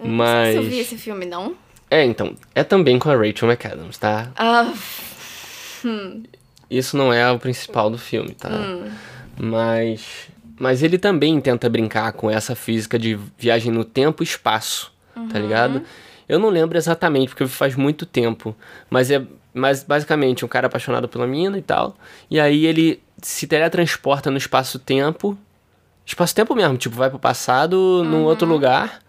[0.03, 0.55] Não Mas.
[0.55, 1.55] sei se eu vi esse filme, não.
[1.91, 2.35] É, então.
[2.55, 4.31] É também com a Rachel McAdams, tá?
[4.35, 5.11] Aff.
[6.71, 8.49] Isso não é o principal do filme, tá?
[9.39, 10.30] Mas.
[10.61, 14.93] Mas ele também tenta brincar com essa física de viagem no tempo e espaço,
[15.33, 15.81] tá ligado?
[16.29, 18.55] Eu não lembro exatamente, porque faz muito tempo.
[18.91, 19.23] Mas é
[19.55, 21.97] mas basicamente um cara apaixonado pela mina e tal.
[22.31, 25.37] E aí ele se teletransporta no espaço-tempo.
[26.05, 29.01] Espaço-tempo mesmo, tipo, vai pro passado num outro lugar.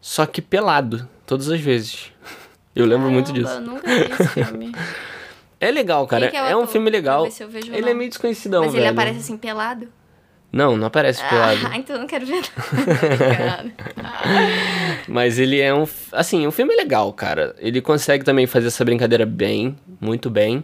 [0.00, 2.10] Só que pelado, todas as vezes.
[2.74, 3.60] Eu lembro muito Caramba, disso.
[3.60, 4.72] Eu nunca vi esse filme.
[5.62, 6.26] É legal, cara.
[6.26, 7.24] É é um filme legal.
[7.24, 7.94] Ele é nome.
[7.94, 8.82] meio desconhecidão, Mas velho.
[8.82, 9.86] ele aparece assim pelado?
[10.52, 11.60] Não, não aparece pelado.
[11.64, 12.42] Ah, então eu não quero ver
[13.46, 13.72] nada.
[15.08, 15.88] Mas ele é um.
[16.12, 17.56] Assim, o filme é legal, cara.
[17.58, 20.62] Ele consegue também fazer essa brincadeira bem, muito bem.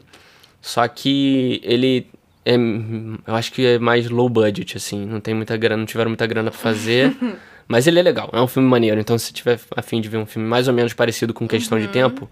[0.61, 2.07] Só que ele
[2.44, 2.55] é.
[2.55, 5.07] Eu acho que é mais low budget, assim.
[5.07, 7.16] Não tem muita grana, não tiveram muita grana pra fazer.
[7.66, 9.01] mas ele é legal, é um filme maneiro.
[9.01, 11.79] Então, se tiver a fim de ver um filme mais ou menos parecido com questão
[11.81, 12.31] de tempo,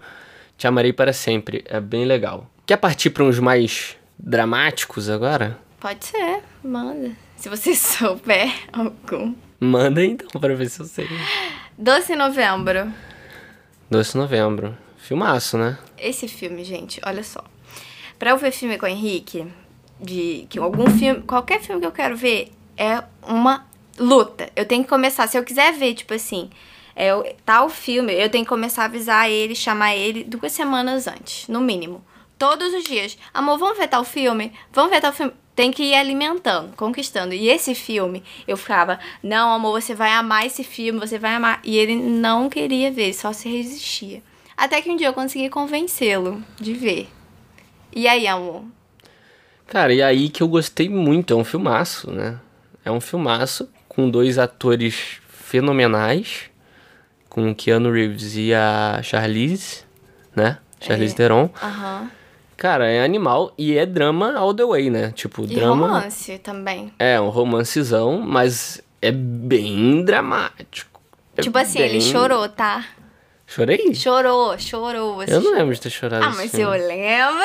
[0.55, 1.63] te amarei para sempre.
[1.65, 2.47] É bem legal.
[2.67, 5.57] Quer partir pra uns mais dramáticos agora?
[5.79, 7.26] Pode ser, manda.
[7.37, 9.33] Se você souber algum.
[9.59, 11.07] Manda então pra ver se eu sei.
[11.77, 12.91] Doce Novembro.
[13.89, 14.77] Doce Novembro.
[14.97, 15.77] Filmaço, né?
[15.97, 17.43] Esse filme, gente, olha só.
[18.19, 19.47] Pra eu ver filme com o Henrique,
[19.99, 23.65] de que algum filme, qualquer filme que eu quero ver é uma
[23.97, 24.49] luta.
[24.55, 26.49] Eu tenho que começar, se eu quiser ver, tipo assim,
[26.95, 31.47] é tal filme, eu tenho que começar a avisar ele, chamar ele duas semanas antes,
[31.47, 32.03] no mínimo.
[32.37, 33.17] Todos os dias.
[33.33, 34.51] Amor, vamos ver tal filme?
[34.71, 35.33] Vamos ver tal filme?
[35.57, 37.33] Tem que ir alimentando, conquistando.
[37.33, 41.59] E esse filme, eu ficava, não, amor, você vai amar esse filme, você vai amar.
[41.63, 44.21] E ele não queria ver, só se resistia.
[44.55, 47.09] Até que um dia eu consegui convencê-lo de ver.
[47.91, 48.65] E aí, amor?
[49.65, 52.39] Cara, e aí que eu gostei muito, é um filmaço, né?
[52.85, 56.51] É um filmaço com dois atores fenomenais,
[57.29, 59.83] com o Keanu Reeves e a Charlize,
[60.35, 60.59] né?
[60.79, 61.17] Charlize É.
[61.17, 61.49] Theron.
[61.63, 62.11] Aham.
[62.57, 65.11] Cara, é animal e é drama all the way, né?
[65.15, 65.87] Tipo, E drama.
[65.87, 66.91] romance também.
[66.97, 70.99] É, um romancezão, mas é bem dramático.
[71.37, 72.83] É tipo assim, ele bem- chorou, tá?
[73.45, 73.93] Chorei?
[73.95, 75.23] Chorou, chorou.
[75.23, 76.25] Eu não lembro de ter chorado.
[76.25, 76.65] Ah, mas filme.
[76.65, 77.43] eu lembro.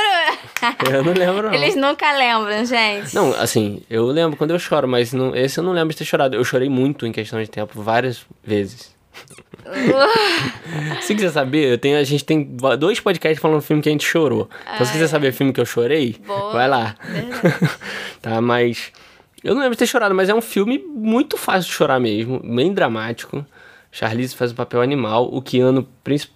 [0.93, 1.55] Eu não lembro, não.
[1.55, 3.15] Eles nunca lembram, gente.
[3.15, 6.05] Não, assim, eu lembro quando eu choro, mas não, esse eu não lembro de ter
[6.05, 6.35] chorado.
[6.37, 8.95] Eu chorei muito em questão de tempo, várias vezes.
[11.03, 12.43] se quiser saber, eu tenho, a gente tem
[12.79, 14.49] dois podcasts falando filme que a gente chorou.
[14.75, 16.53] Então, se quiser saber filme que eu chorei, Boa.
[16.53, 16.95] vai lá.
[18.21, 18.93] Tá, mas.
[19.43, 22.39] Eu não lembro de ter chorado, mas é um filme muito fácil de chorar mesmo,
[22.39, 23.45] bem dramático.
[23.91, 25.87] Charlize faz um papel animal, o Keanu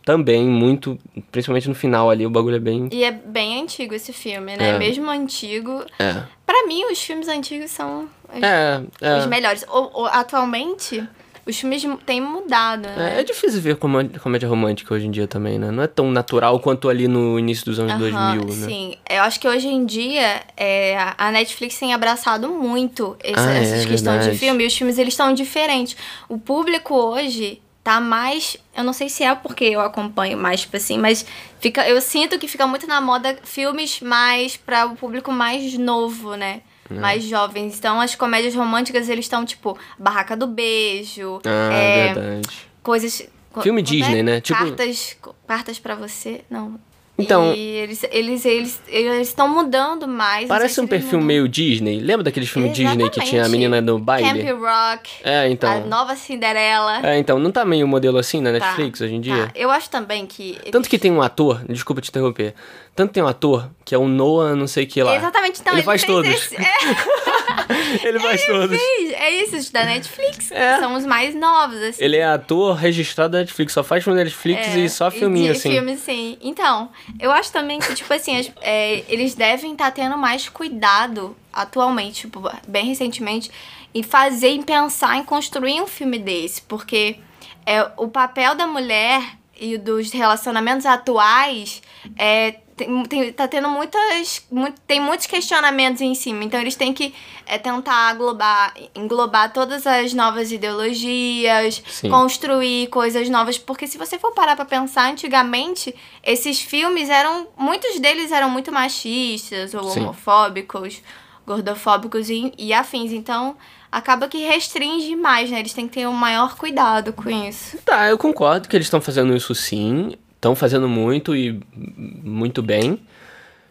[0.05, 0.99] também, muito,
[1.31, 2.89] principalmente no final ali, o bagulho é bem.
[2.93, 4.71] E é bem antigo esse filme, né?
[4.71, 4.79] É.
[4.79, 5.85] Mesmo antigo.
[5.99, 6.23] É.
[6.45, 9.19] Pra mim, os filmes antigos são os, É, é.
[9.19, 9.65] os melhores.
[9.71, 11.09] O- o- atualmente,
[11.47, 13.15] os filmes têm mudado, né?
[13.17, 15.71] É, é difícil ver comé- comédia romântica hoje em dia também, né?
[15.71, 18.67] Não é tão natural quanto ali no início dos anos Aham, 2000, né?
[18.67, 23.55] Sim, eu acho que hoje em dia é, a Netflix tem abraçado muito esse- Ah,
[23.55, 24.39] é, essas questões de verdade.
[24.39, 25.97] filme e os filmes eles estão diferentes.
[26.29, 30.77] O público hoje tá mais, eu não sei se é porque eu acompanho mais tipo
[30.77, 31.25] assim, mas
[31.61, 36.35] fica, eu sinto que fica muito na moda filmes mais para o público mais novo,
[36.35, 36.63] né?
[36.91, 36.95] É.
[36.95, 37.79] Mais jovens.
[37.79, 42.49] Então as comédias românticas eles estão tipo Barraca do Beijo, Ah, é, verdade.
[42.83, 43.85] coisas co- Filme é?
[43.85, 44.41] Disney, né?
[44.41, 46.79] Tipo- Cartas, cartas para você, não.
[47.19, 50.47] Então- E eles eles eles eles estão mudando mais.
[50.49, 51.23] Parece um perfil mudam.
[51.27, 51.99] meio Disney.
[51.99, 54.45] Lembra daqueles filmes Disney que tinha a menina no baile?
[54.45, 55.87] Camp Rock, É, a então.
[55.87, 57.01] nova Cinderela.
[57.07, 59.47] É, então, não tá meio modelo assim na Tá, Netflix hoje em dia?
[59.47, 59.53] tá.
[59.55, 60.59] Eu acho também que.
[60.71, 62.55] Tanto que tem um ator, desculpa te interromper.
[62.95, 65.17] Tanto tem um ator que é o Noah, não sei o que lá.
[65.17, 66.31] Exatamente, então ele, ele, faz todos.
[66.31, 67.36] esse- É,
[68.05, 68.79] ele faz todos.
[68.79, 69.13] fez.
[69.13, 70.51] é isso, da Netflix.
[70.53, 70.79] É.
[70.79, 72.05] São os mais novos, assim.
[72.05, 75.53] Ele é ator registrado da Netflix, só faz filme da Netflix É, e só filminho,
[75.53, 75.71] de assim.
[75.73, 76.39] Filme, sim.
[76.41, 76.91] Então,
[77.21, 82.23] eu acho também que, tipo assim, as- é, eles devem estar tendo mais cuidado atualmente,
[82.23, 83.51] tipo, bem recentemente,
[83.95, 86.61] em fazer, em pensar em construir um filme desse.
[86.63, 87.17] Porque
[87.65, 89.23] é, o papel da mulher
[89.59, 91.83] e dos relacionamentos atuais
[92.19, 94.45] é, tem, tem- tá tendo muitas.
[94.51, 96.45] Muito, tem muitos questionamentos em cima.
[96.45, 97.15] Então eles têm que
[97.47, 102.11] é, tentar englobar, englobar todas as novas ideologias, Sim.
[102.11, 103.57] construir coisas novas.
[103.59, 107.49] Porque se você for parar pra pensar, antigamente, esses filmes eram.
[107.57, 110.01] Muitos deles eram muito machistas ou Sim.
[110.01, 111.01] homofóbicos,
[111.47, 113.13] gordofóbicos e, e afins.
[113.13, 113.57] Então.
[113.91, 115.61] Acaba que restringe mais, né?
[115.61, 117.79] Eles têm que ter um maior cuidado com isso.
[117.79, 120.13] Tá, eu concordo que eles estão fazendo isso sim.
[120.47, 123.01] Estão fazendo muito e muito bem.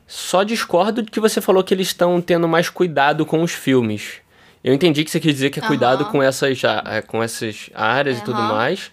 [0.05, 4.15] Só discordo de que você falou que eles estão tendo mais cuidado com os filmes.
[4.61, 6.11] Eu entendi que você quis dizer que é cuidado Aham.
[6.11, 6.61] com essas,
[7.07, 8.91] com essas áreas e tudo mais.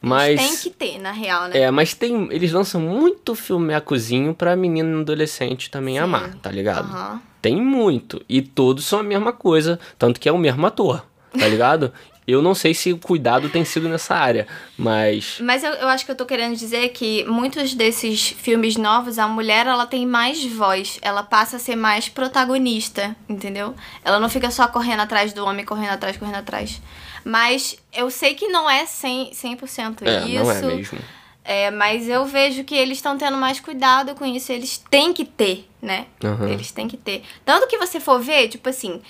[0.00, 0.40] Mas.
[0.40, 1.60] Tem que ter, na real, né?
[1.60, 2.28] É, mas tem.
[2.32, 6.00] Eles lançam muito filmecozinho pra menino e adolescente também Sim.
[6.00, 6.90] amar, tá ligado?
[6.90, 7.22] Aham.
[7.40, 8.20] Tem muito.
[8.28, 9.78] E todos são a mesma coisa.
[9.96, 11.06] Tanto que é o mesmo ator,
[11.38, 11.92] tá ligado?
[12.30, 15.38] eu não sei se o cuidado tem sido nessa área, mas.
[15.40, 19.26] Mas eu, eu acho que eu tô querendo dizer que muitos desses filmes novos, a
[19.28, 23.74] mulher ela tem mais voz, ela passa a ser mais protagonista, entendeu?
[24.04, 26.80] Ela não fica só correndo atrás do homem, correndo atrás, correndo atrás.
[27.24, 30.44] Mas eu sei que não é 100%, 100% É, isso.
[30.44, 30.98] não é mesmo.
[31.44, 34.52] É, mas eu vejo que eles estão tendo mais cuidado com isso.
[34.52, 36.06] Eles têm que ter, né?
[36.22, 36.48] Aham.
[36.48, 37.22] Eles têm que ter.
[37.44, 39.00] Tanto que você for ver, tipo assim,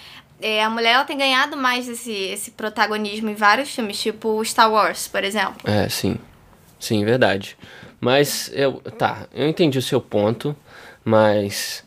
[0.40, 4.70] é, a mulher ela tem ganhado mais esse, esse protagonismo em vários filmes, tipo Star
[4.70, 5.58] Wars, por exemplo.
[5.64, 6.18] É, sim.
[6.78, 7.56] Sim, verdade.
[8.00, 8.80] Mas eu.
[8.96, 10.56] Tá, eu entendi o seu ponto,
[11.04, 11.84] mas.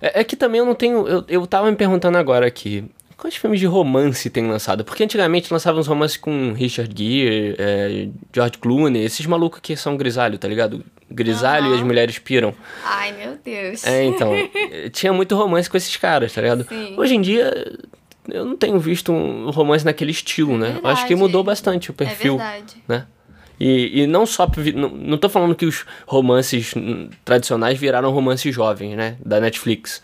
[0.00, 1.06] É, é que também eu não tenho.
[1.08, 2.88] Eu, eu tava me perguntando agora aqui.
[3.18, 4.84] Quais filmes de romance tem lançado?
[4.84, 9.96] Porque antigamente lançavam uns romances com Richard Gere, é, George Clooney, esses malucos que são
[9.96, 10.84] grisalho, tá ligado?
[11.10, 12.54] Grisalho e as mulheres piram.
[12.84, 13.84] Ai, meu Deus.
[13.84, 14.30] É, então.
[14.92, 16.64] tinha muito romance com esses caras, tá ligado?
[16.68, 16.94] Sim.
[16.96, 17.52] Hoje em dia,
[18.28, 20.78] eu não tenho visto um romance naquele estilo, né?
[20.80, 22.76] Eu Acho que mudou bastante o perfil, É verdade.
[22.86, 23.04] né?
[23.58, 24.48] E, e não só.
[24.76, 26.72] Não, não tô falando que os romances
[27.24, 29.16] tradicionais viraram romances jovens, né?
[29.26, 30.00] Da Netflix.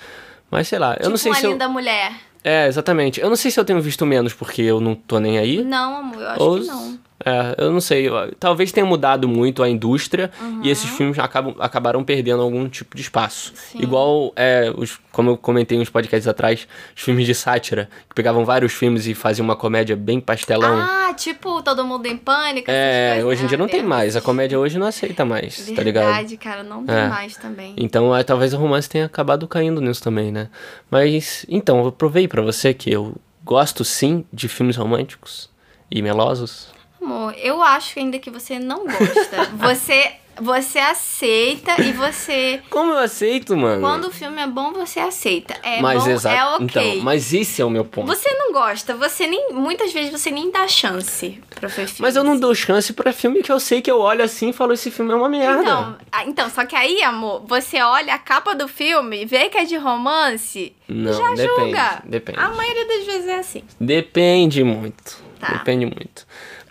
[0.50, 1.52] Mas sei lá, eu tipo não sei uma se eu.
[1.52, 2.12] linda mulher.
[2.44, 3.20] É, exatamente.
[3.20, 5.64] Eu não sei se eu tenho visto menos porque eu não tô nem aí.
[5.64, 6.98] Não, amor, eu acho Ou- que não.
[7.24, 8.08] É, eu não sei.
[8.38, 10.30] Talvez tenha mudado muito a indústria
[10.62, 13.52] e esses filmes acabam, acabaram perdendo algum tipo de espaço.
[13.54, 13.78] Sim.
[13.80, 18.44] Igual, é, os, como eu comentei uns podcasts atrás, os filmes de sátira, que pegavam
[18.44, 20.76] vários filmes e faziam uma comédia bem pastelão.
[20.78, 22.70] Ah, tipo Todo Mundo em Pânico.
[22.70, 23.88] é, hoje em dia Ah, não tem verdade.
[23.88, 24.16] mais.
[24.16, 26.04] A comédia hoje não aceita mais, tá ligado?
[26.06, 27.08] Verdade, cara, não tem É.
[27.08, 27.74] mais também.
[27.78, 30.48] Então, é, talvez o romance tenha acabado caindo nisso também, né?
[30.90, 35.48] Mas, então, eu provei pra você que eu gosto sim de filmes românticos
[35.90, 36.68] e melosos.
[37.04, 39.44] Amor, eu acho ainda que você não gosta.
[39.58, 42.62] você, você aceita e você.
[42.70, 43.82] Como eu aceito, mano?
[43.82, 45.54] Quando o filme é bom, você aceita.
[45.62, 46.34] É mas bom, exato.
[46.34, 46.64] é ok.
[46.64, 48.06] Então, mas esse é o meu ponto.
[48.06, 49.52] Você não gosta, você nem.
[49.52, 52.00] Muitas vezes você nem dá chance pra ver filme.
[52.00, 54.52] Mas eu não dou chance pra filme que eu sei que eu olho assim e
[54.54, 55.60] falo, esse filme é uma merda.
[55.60, 59.58] Então, ah, então, só que aí, amor, você olha a capa do filme, vê que
[59.58, 62.02] é de romance, Não, já depende, julga.
[62.06, 62.38] depende.
[62.40, 63.62] A maioria das vezes é assim.
[63.78, 65.22] Depende muito.
[65.38, 65.52] Tá.
[65.58, 66.26] Depende muito.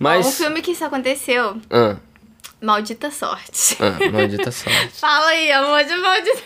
[0.09, 0.37] Um Mas.
[0.37, 1.95] filme que isso aconteceu, Ah,
[2.61, 3.77] Maldita Sorte.
[3.79, 4.89] ah, maldita sorte.
[4.99, 6.41] Fala aí, amor de maldita.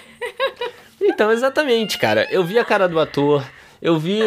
[1.02, 2.28] Então, exatamente, cara.
[2.32, 3.44] Eu vi a cara do ator,
[3.82, 4.20] eu vi.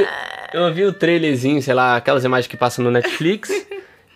[0.53, 3.51] Eu vi o trailerzinho, sei lá, aquelas imagens que passam no Netflix.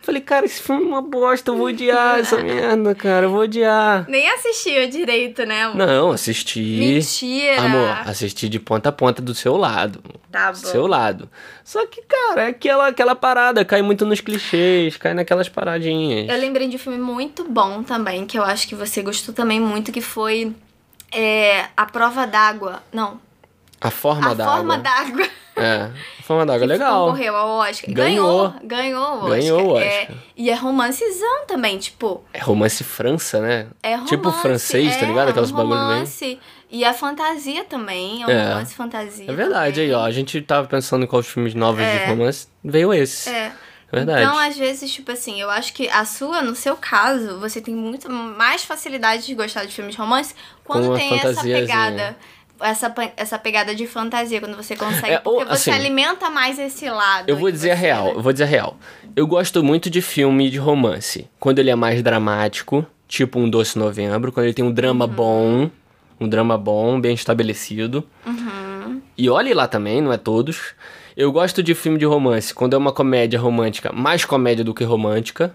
[0.05, 3.41] Falei, cara, esse filme é uma bosta, eu vou odiar essa merda, cara, eu vou
[3.41, 4.05] odiar.
[4.07, 5.77] Nem assistiu direito, né, amor?
[5.79, 6.61] Não, assisti.
[6.61, 7.63] Mentira.
[7.63, 10.03] Amor, assisti de ponta a ponta do seu lado.
[10.31, 10.67] Tá Do bom.
[10.67, 11.31] seu lado.
[11.65, 16.29] Só que, cara, é aquela, aquela parada, cai muito nos clichês, cai naquelas paradinhas.
[16.29, 19.59] Eu lembrei de um filme muito bom também, que eu acho que você gostou também
[19.59, 20.53] muito, que foi
[21.11, 22.83] é, A Prova d'Água.
[22.93, 23.19] Não,
[23.85, 24.83] A forma A da Forma água.
[24.83, 25.29] d'Água.
[25.57, 27.07] É, a forma da água é legal.
[27.07, 27.95] Concorreu ao Oscar.
[27.95, 28.53] Ganhou.
[28.65, 28.65] Ganhou.
[28.65, 29.31] Ganhou o Oscar.
[29.39, 29.87] Ganhou o Oscar.
[29.93, 32.25] É, e é romancezão também, tipo...
[32.33, 33.69] É romance França, né?
[33.83, 35.29] É romance, Tipo francês, tá ligado?
[35.29, 35.85] É, Aquelas um bagulho bem.
[35.87, 36.41] romance.
[36.71, 38.49] E a fantasia também, é um É.
[38.49, 39.31] romance fantasia.
[39.31, 40.03] É verdade, aí, também.
[40.03, 40.05] ó.
[40.07, 42.07] A gente tava pensando em quais filmes novos de É.
[42.07, 42.49] romance.
[42.65, 43.31] Veio esse.
[43.31, 43.53] É.
[43.93, 44.23] Verdade.
[44.25, 47.77] Então, às vezes, tipo assim, eu acho que a sua, no seu caso, você tem
[47.77, 52.17] muito mais facilidade de gostar de filmes de romance quando Com tem essa pegada.
[52.61, 55.15] Essa, essa pegada de fantasia, quando você consegue.
[55.15, 57.29] É, ou, porque você assim, alimenta mais esse lado.
[57.29, 58.13] Eu vou dizer a real, né?
[58.15, 58.77] eu vou dizer a real.
[59.17, 61.29] Eu gosto muito de filme de romance.
[61.39, 65.11] Quando ele é mais dramático, tipo um Doce Novembro, quando ele tem um drama Uhum.
[65.11, 65.71] bom,
[66.21, 68.05] um drama bom, bem estabelecido.
[68.27, 69.01] Uhum.
[69.17, 70.75] E olhe lá também, não é todos.
[71.17, 74.83] Eu gosto de filme de romance quando é uma comédia romântica, mais comédia do que
[74.85, 75.55] romântica.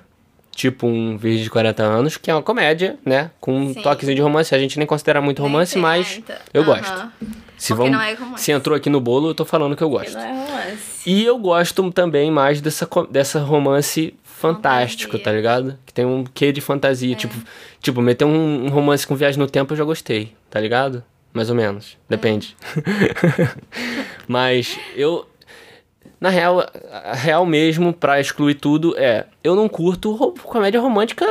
[0.59, 3.31] Tipo um Virgem de 40 anos, que é uma comédia, né?
[3.39, 3.81] Com um Sim.
[3.81, 4.53] toquezinho de romance.
[4.53, 6.21] A gente nem considera muito Nem romance, tem mas
[6.53, 6.75] eu Aham.
[6.75, 7.11] gosto.
[7.57, 10.11] Se, Porque vamos, é se entrou aqui no bolo, eu tô falando que eu gosto.
[10.15, 11.09] Não é romance.
[11.09, 15.23] E eu gosto também mais dessa, dessa romance fantástico, Fantasia.
[15.23, 15.79] tá ligado?
[15.85, 17.15] Que tem um quê de fantasia.
[17.15, 17.35] Tipo,
[17.81, 21.01] tipo, meter um, um romance com viagem no tempo eu já gostei, tá ligado?
[21.31, 21.97] Mais ou menos.
[22.09, 22.57] Depende.
[24.27, 25.25] Mas eu.
[26.19, 26.65] Na real,
[27.03, 29.25] a real mesmo, pra excluir tudo, é.
[29.43, 31.25] Eu não curto ro- comédia romântica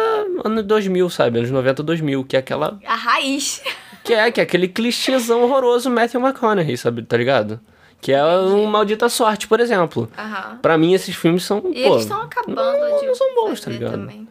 [0.45, 1.39] ano 2000, sabe?
[1.39, 2.79] Anos 90, 2000, que é aquela.
[2.87, 3.63] A raiz.
[4.05, 7.03] Que é, que é aquele clichêzão horroroso Matthew McConaughey, sabe?
[7.03, 7.61] Tá ligado?
[8.01, 10.11] Que é um Maldita Sorte, por exemplo.
[10.17, 10.59] Aham.
[10.63, 11.59] Pra mim, esses filmes são.
[11.59, 13.91] E pô, eles estão acabando não, de não são bons, tá ligado?
[13.91, 14.27] também.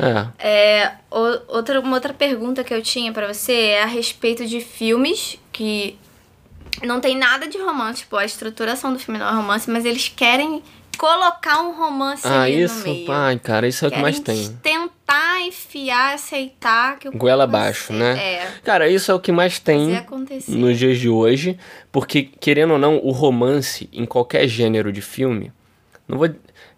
[0.00, 0.48] É.
[0.84, 4.60] É, o- outra, uma outra pergunta que eu tinha pra você é a respeito de
[4.60, 5.96] filmes que
[6.84, 10.08] não tem nada de romance, tipo, a estruturação do filme não é romance, mas eles
[10.08, 10.62] querem
[10.98, 13.10] colocar um romance Ah, ali isso, no meio.
[13.12, 14.54] ai, cara, isso é o que mais tem.
[14.62, 18.18] tentar enfiar, aceitar que o Goela abaixo, né?
[18.18, 20.04] É, Cara, isso é o que mais tem
[20.48, 21.58] nos dias de hoje,
[21.90, 25.50] porque, querendo ou não, o romance em qualquer gênero de filme,
[26.06, 26.28] não vou.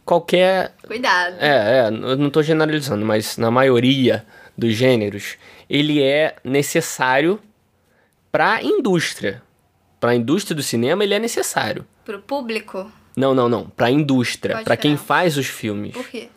[0.04, 0.74] Qualquer.
[0.86, 1.36] Cuidado.
[1.38, 4.24] É, é, eu não tô generalizando, mas na maioria
[4.58, 5.36] dos gêneros,
[5.70, 7.40] ele é necessário
[8.30, 9.40] pra indústria.
[10.02, 11.86] Pra indústria do cinema, ele é necessário.
[12.04, 13.66] Pro público, Não, não, não.
[13.68, 15.92] Pra indústria, Pode pra quem faz os filmes.
[15.92, 16.28] por quê?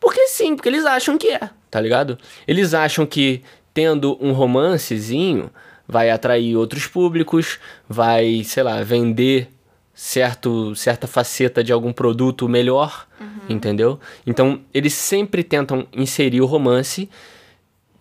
[0.00, 2.18] Porque sim, porque eles acham que é, tá ligado?
[2.44, 3.40] Eles acham que
[3.72, 5.48] tendo um romancezinho
[5.86, 9.48] vai atrair outros públicos, vai, sei lá, vender
[9.94, 13.06] certo, certa faceta de algum produto melhor,
[13.48, 14.00] entendeu?
[14.26, 17.08] Então, eles sempre tentam inserir o romance,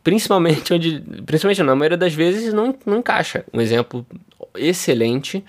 [0.03, 1.01] principalmente onde.
[1.23, 3.45] Principalmente, na maioria das vezes, não, não encaixa.
[3.53, 4.03] Um exemplo
[4.55, 5.43] excelente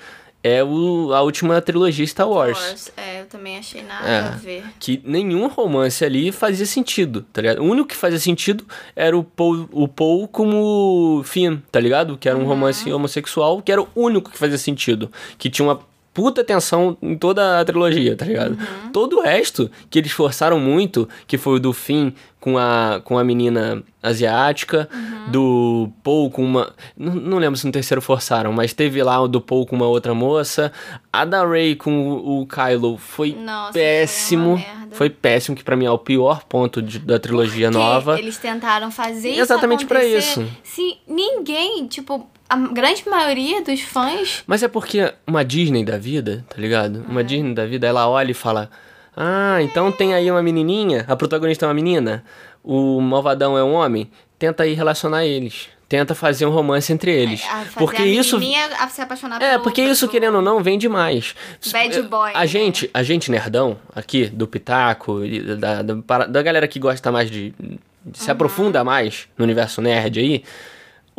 [0.44, 2.92] é o, a última trilogia Star Wars Wars.
[2.96, 4.18] É, eu também achei nada É.
[4.18, 4.64] a ver.
[4.80, 7.60] que nenhum romance ali fazia sentido, tá ligado?
[7.60, 12.18] O único que fazia sentido era o Paul, o Paul com o Finn, tá ligado?
[12.18, 15.12] Que era um romance homossexual, que era o único que fazia sentido.
[15.38, 15.80] Que tinha uma
[16.14, 18.58] puta tensão em toda a trilogia, tá ligado?
[18.92, 23.18] Todo o resto, que eles forçaram muito, que foi o do Finn com a, com
[23.18, 24.88] a menina asiática,
[25.28, 26.72] do Paul com uma...
[26.96, 29.86] Não, não lembro se no terceiro forçaram, mas teve lá o do Paul com uma
[29.86, 30.72] outra moça.
[31.12, 34.56] A da Rey com o, o Kylo foi Nossa, foi péssimo.
[34.56, 34.82] merda.
[34.96, 38.18] Foi péssimo, que pra mim é o pior ponto de- da trilogia Porque nova.
[38.18, 40.18] Eles tentaram fazer Exatamente acontecer.
[40.18, 40.46] isso.
[40.64, 44.42] Sim, ninguém, tipo, a grande maioria dos fãs.
[44.46, 47.04] Mas é porque uma Disney da vida, tá ligado?
[47.06, 47.10] É.
[47.10, 48.68] Uma Disney da vida, ela olha e fala:
[49.16, 52.24] Ah, então tem aí uma menininha, a protagonista é uma menina,
[52.62, 55.68] o malvadão é um homem, tenta aí relacionar eles.
[55.88, 57.44] Tenta fazer um romance entre eles.
[57.44, 58.40] a- fazer porque isso.
[58.80, 61.34] a se apaixonar É, pelo- porque isso, pelo- querendo ou não, vem demais.
[61.70, 62.46] Bad boy, A né?
[62.46, 65.20] gente, a gente nerdão, aqui, do Pitaco,
[65.58, 67.50] da, da, da galera que gosta mais de.
[67.58, 70.42] de se aprofunda mais no universo nerd aí,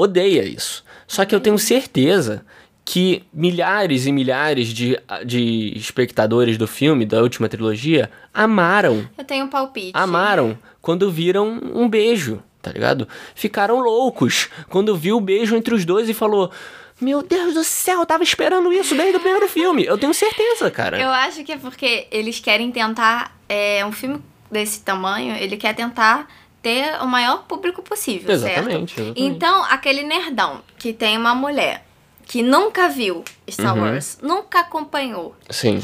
[0.04, 0.84] odeia isso.
[1.08, 2.46] Só que eu tenho certeza
[2.86, 9.46] que milhares e milhares de, de espectadores do filme, da última trilogia, amaram Eu tenho
[9.46, 9.92] um palpite.
[9.94, 13.08] amaram quando viram um beijo, tá ligado?
[13.36, 16.52] Ficaram loucos quando viu o beijo entre os dois e falou:
[17.00, 19.86] Meu Deus do céu, eu tava esperando isso desde o primeiro filme.
[19.86, 21.00] Eu tenho certeza, cara.
[21.00, 23.38] Eu acho que é porque eles querem tentar.
[23.48, 24.20] É, um filme
[24.52, 26.28] desse tamanho, ele quer tentar
[26.64, 29.10] ter o maior público possível, Exatamente, certo?
[29.10, 29.22] exatamente.
[29.22, 31.86] Então, aquele nerdão que tem uma mulher
[32.26, 33.82] que nunca viu Star Uhum.
[33.84, 35.84] Wars, nunca acompanhou, Sim.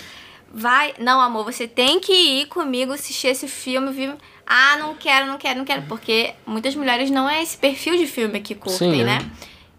[0.52, 4.14] vai, não, amor, você tem que ir comigo assistir esse filme, viu?
[4.48, 8.08] Ah, não quero, não quero, não quero, porque muitas mulheres não é esse perfil de
[8.08, 9.04] filme que curtem, Sim, é.
[9.04, 9.32] né?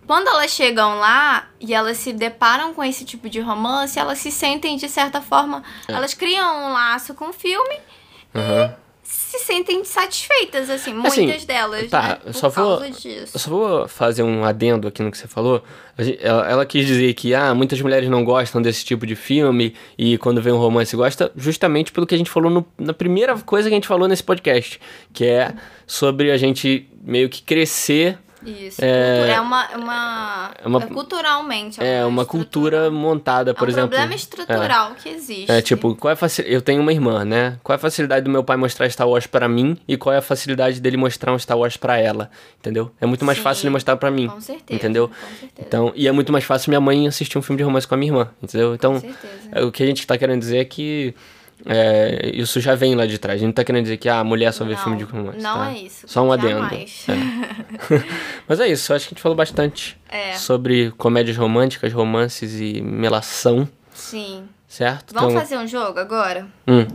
[0.06, 4.30] Quando elas chegam lá e elas se deparam com esse tipo de romance, elas se
[4.30, 5.92] sentem de certa forma, É.
[5.92, 7.76] elas criam um laço com o filme,
[8.34, 8.74] Aham.
[9.12, 12.33] Se sentem satisfeitas, assim, Assim, muitas delas, tá, né?
[12.33, 13.33] só vou- causa disso.
[13.35, 15.62] Eu só vou fazer um adendo aqui no que você falou.
[16.20, 20.16] Ela, ela quis dizer que ah, muitas mulheres não gostam desse tipo de filme e
[20.18, 23.68] quando vê um romance gosta, justamente pelo que a gente falou no- na primeira coisa
[23.68, 24.81] que a gente falou nesse podcast,
[25.12, 25.53] que é
[25.87, 28.81] sobre a gente meio que crescer Isso.
[28.83, 31.83] É- cultu- É, uma, é uma, é uma- é culturalmente.
[31.83, 33.90] é uma cultura montada, É por um exemplo.
[33.90, 35.50] problema estrutural que existe.
[35.50, 37.59] É, tipo, qual é a faci- eu tenho uma irmã, né?
[37.62, 40.18] Qual é a facilidade do meu pai mostrar Star Wars pra mim e qual é
[40.18, 42.90] a facilidade dele mostrar um Star Wars pra ela, entendeu?
[43.00, 44.74] É muito mais Sim, fácil ele mostrar pra mim, Com certeza.
[44.79, 45.09] entendeu?
[45.09, 45.53] Com certeza.
[45.66, 47.98] Então, e é muito mais fácil minha mãe assistir um filme de romance com a
[47.98, 48.74] minha irmã, entendeu?
[48.74, 49.48] Então, Com certeza.
[49.53, 51.14] é, o que a gente tá querendo dizer é que
[51.66, 53.37] é, isso já vem lá de trás.
[53.37, 55.05] A gente não tá querendo dizer que ah, a mulher só vê Não, filme de
[55.05, 55.38] romance.
[55.38, 55.70] não tá?
[55.73, 56.64] é isso, Só um adendo.
[56.75, 56.85] É.
[58.49, 60.35] Mas é isso, eu acho que a gente falou bastante É.
[60.35, 64.44] sobre comédias românticas, romances e melação, Sim.
[64.68, 65.12] certo?
[65.14, 66.46] Vamos Então, fazer um jogo agora?
[66.66, 66.87] hum,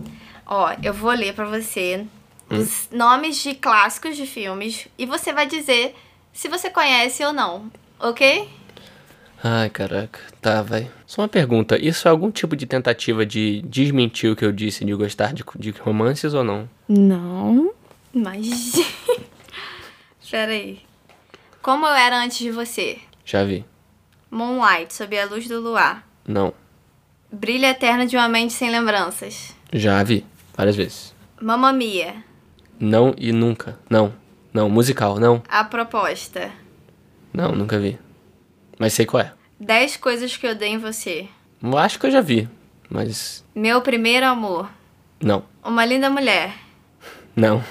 [0.48, 2.06] Ó, eu vou ler pra você
[2.52, 2.60] Hum.
[2.60, 5.96] os nomes de clássicos de filmes e você vai dizer
[6.32, 8.48] se você conhece ou não, ok?
[9.48, 10.20] Ai, caraca.
[10.42, 10.90] Tá, vai.
[11.06, 11.78] Só uma pergunta.
[11.78, 15.44] Isso é algum tipo de tentativa de desmentir o que eu disse de gostar de,
[15.60, 16.68] de romances ou não?
[16.90, 17.72] Não.
[18.12, 18.74] Mas.
[20.32, 20.80] Pera aí.
[21.62, 22.98] Como eu era antes de você?
[23.24, 23.64] Já vi.
[24.32, 26.08] Moonlight, sob a luz do luar.
[26.28, 26.52] Não.
[27.32, 29.56] Brilho eterno de uma mente sem lembranças.
[29.72, 30.26] Já vi.
[30.58, 31.14] Várias vezes.
[31.40, 32.16] Mamma Mia.
[32.80, 33.78] Não e nunca.
[33.88, 34.12] Não.
[34.52, 34.72] Não.
[34.72, 35.20] Musical.
[35.20, 35.44] Não.
[35.48, 36.52] A proposta.
[37.32, 38.00] Não, nunca vi.
[38.80, 39.32] Mas sei qual é.
[39.60, 41.28] 10 coisas que eu odeio em você.
[41.62, 42.48] Eu acho que eu já vi.
[42.90, 43.44] Mas.
[43.56, 44.70] Meu primeiro amor.
[45.22, 45.44] Não.
[45.64, 46.54] Uma linda mulher.
[47.36, 47.64] Não.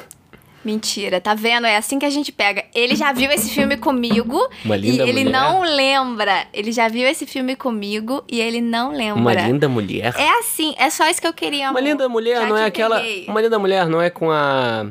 [0.65, 1.67] Mentira, tá vendo?
[1.67, 2.65] É assim que a gente pega.
[2.75, 5.31] Ele já viu esse filme comigo Uma e linda ele mulher.
[5.33, 6.47] não lembra.
[6.55, 9.21] Ele já viu esse filme comigo e ele não lembra.
[9.21, 10.15] Uma linda mulher.
[10.17, 11.83] É assim, é só isso que eu queria, Uma amor.
[11.83, 13.03] linda mulher Já não é aquela.
[13.29, 14.87] Uma linda mulher não é com a.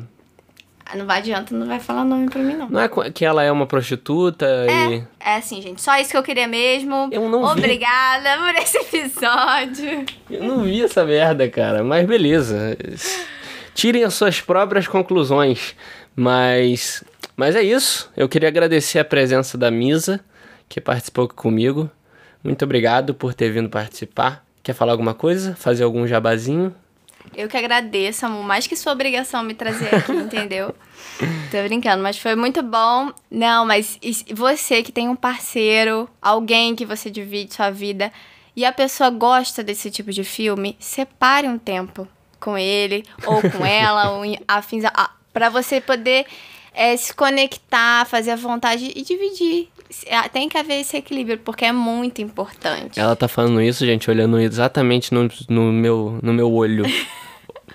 [0.86, 2.68] Ah, Não vai adianta, não vai falar nome pra mim, não.
[2.68, 5.02] Não é que ela é uma prostituta e.
[5.18, 5.80] É assim, gente.
[5.80, 7.08] Só isso que eu queria mesmo.
[7.10, 7.60] Eu não vi.
[7.60, 10.04] Obrigada por esse episódio.
[10.30, 11.82] Eu não vi essa merda, cara.
[11.82, 12.76] Mas beleza.
[13.74, 15.74] Tirem as suas próprias conclusões.
[16.14, 17.02] Mas.
[17.36, 18.10] Mas é isso.
[18.16, 20.20] Eu queria agradecer a presença da Misa,
[20.68, 21.90] que participou aqui comigo.
[22.42, 24.44] Muito obrigado por ter vindo participar.
[24.62, 25.54] Quer falar alguma coisa?
[25.56, 26.74] Fazer algum jabazinho?
[27.36, 28.44] Eu que agradeço, amor.
[28.44, 30.74] Mais que sua obrigação me trazer aqui, entendeu?
[31.50, 33.10] Tô brincando, mas foi muito bom.
[33.30, 33.98] Não, mas
[34.34, 38.12] você que tem um parceiro, alguém que você divide sua vida,
[38.56, 42.06] e a pessoa gosta desse tipo de filme, separe um tempo
[42.38, 46.26] com ele, ou com ela, ou afins, a- pra você poder
[46.74, 49.68] é, se conectar, fazer a vontade e dividir.
[50.10, 52.98] Ah, Tem que haver esse equilíbrio, porque é muito importante.
[52.98, 56.84] Ela tá falando isso, gente, olhando exatamente no, no, meu, no meu olho.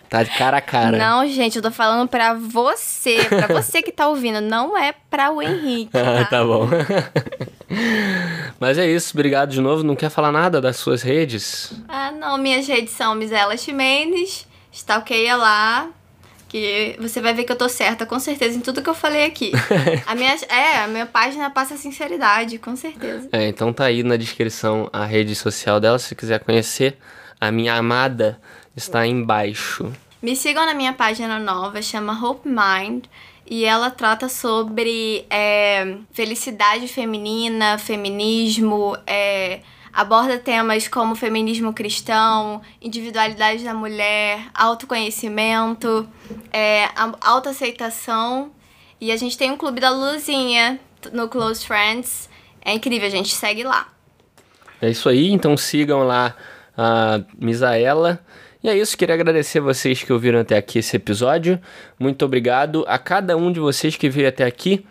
[0.08, 0.98] Tá de cara a cara.
[0.98, 5.30] Não, gente, eu tô falando pra você, pra você que tá ouvindo, não é pra
[5.30, 5.92] o Henrique.
[5.96, 6.26] Ah, Tá?
[6.26, 6.68] tá bom.
[8.60, 9.84] Mas é isso, obrigado de novo.
[9.84, 11.72] Não quer falar nada das suas redes?
[11.88, 15.90] Ah, não, minhas redes são Misela Chimenez, stalkeia lá,
[16.50, 19.24] que você vai ver que eu tô certa, com certeza, em tudo que eu falei
[19.24, 19.52] aqui.
[20.06, 23.30] a minha, é, a minha página passa sinceridade, com certeza.
[23.32, 26.00] É, então tá aí na descrição a rede social dela.
[26.00, 26.98] Se quiser conhecer,
[27.40, 28.42] a minha amada
[28.76, 29.94] está aí embaixo.
[30.22, 33.06] Me sigam na minha página nova, chama Hope Mind.
[33.52, 39.62] E ela trata sobre é, felicidade feminina, feminismo, é,
[39.94, 46.08] aborda temas como feminismo cristão, individualidade da mulher, autoconhecimento,
[46.52, 48.52] é, a- autoaceitação.
[49.02, 50.80] E a gente tem um clube da Luzinha
[51.14, 52.30] no Close Friends.
[52.64, 53.34] É incrível, gente.
[53.34, 53.88] Segue lá.
[54.82, 56.36] É isso aí, então sigam lá
[56.78, 58.20] a Misaela.
[58.62, 61.60] E é isso, queria agradecer vocês que ouviram até aqui esse episódio.
[61.98, 64.86] Muito obrigado a cada um de vocês que veio até aqui.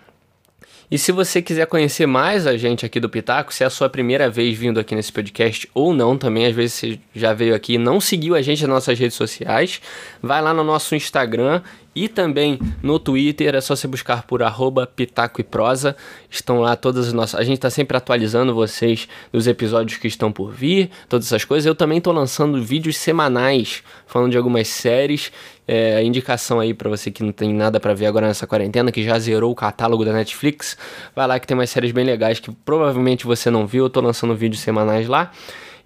[0.91, 3.91] E se você quiser conhecer mais a gente aqui do Pitaco, se é a sua
[3.91, 7.75] primeira vez vindo aqui nesse podcast ou não, também às vezes você já veio aqui
[7.75, 9.83] e não seguiu a gente nas nossas redes sociais,
[10.23, 11.61] vai lá no nosso Instagram
[11.95, 15.97] e também no Twitter, é só você buscar por arroba Pitaco e Prosa.
[16.31, 17.41] Estão lá todas as nossas.
[17.41, 21.67] A gente está sempre atualizando vocês dos episódios que estão por vir, todas essas coisas.
[21.67, 25.33] Eu também estou lançando vídeos semanais falando de algumas séries.
[25.67, 29.03] É, indicação aí pra você que não tem nada pra ver agora nessa quarentena, que
[29.03, 30.79] já zerou o catálogo da Netflix.
[31.15, 33.85] Vai lá que tem umas séries bem legais que provavelmente você não viu.
[33.85, 35.33] Eu tô lançando vídeos semanais lá.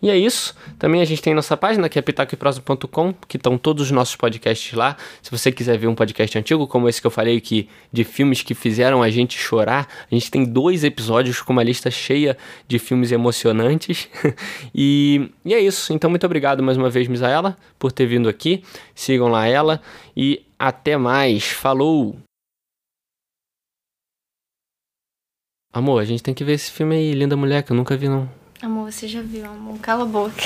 [0.03, 0.53] E é isso.
[0.81, 4.73] Também a gente tem nossa página, que é pitacoeprosa.com, que estão todos os nossos podcasts
[4.75, 4.97] lá.
[5.23, 8.43] Se você quiser ver um podcast antigo, como esse que eu falei, que de filmes
[8.43, 12.37] que fizeram a gente chorar, a gente tem dois episódios com uma lista cheia
[12.67, 14.09] de filmes emocionantes.
[14.75, 15.93] e, e é isso.
[15.93, 18.65] Então, muito obrigado mais uma vez, Misaela, por ter vindo aqui.
[18.97, 19.81] Sigam lá ela
[20.17, 21.45] e até mais.
[21.45, 22.17] Falou!
[25.73, 28.09] Amor, a gente tem que ver esse filme aí, Linda Mulher, que eu nunca vi,
[28.09, 28.42] não.
[28.63, 29.77] Amor, você já viu, amor.
[29.81, 30.41] Cala a boca.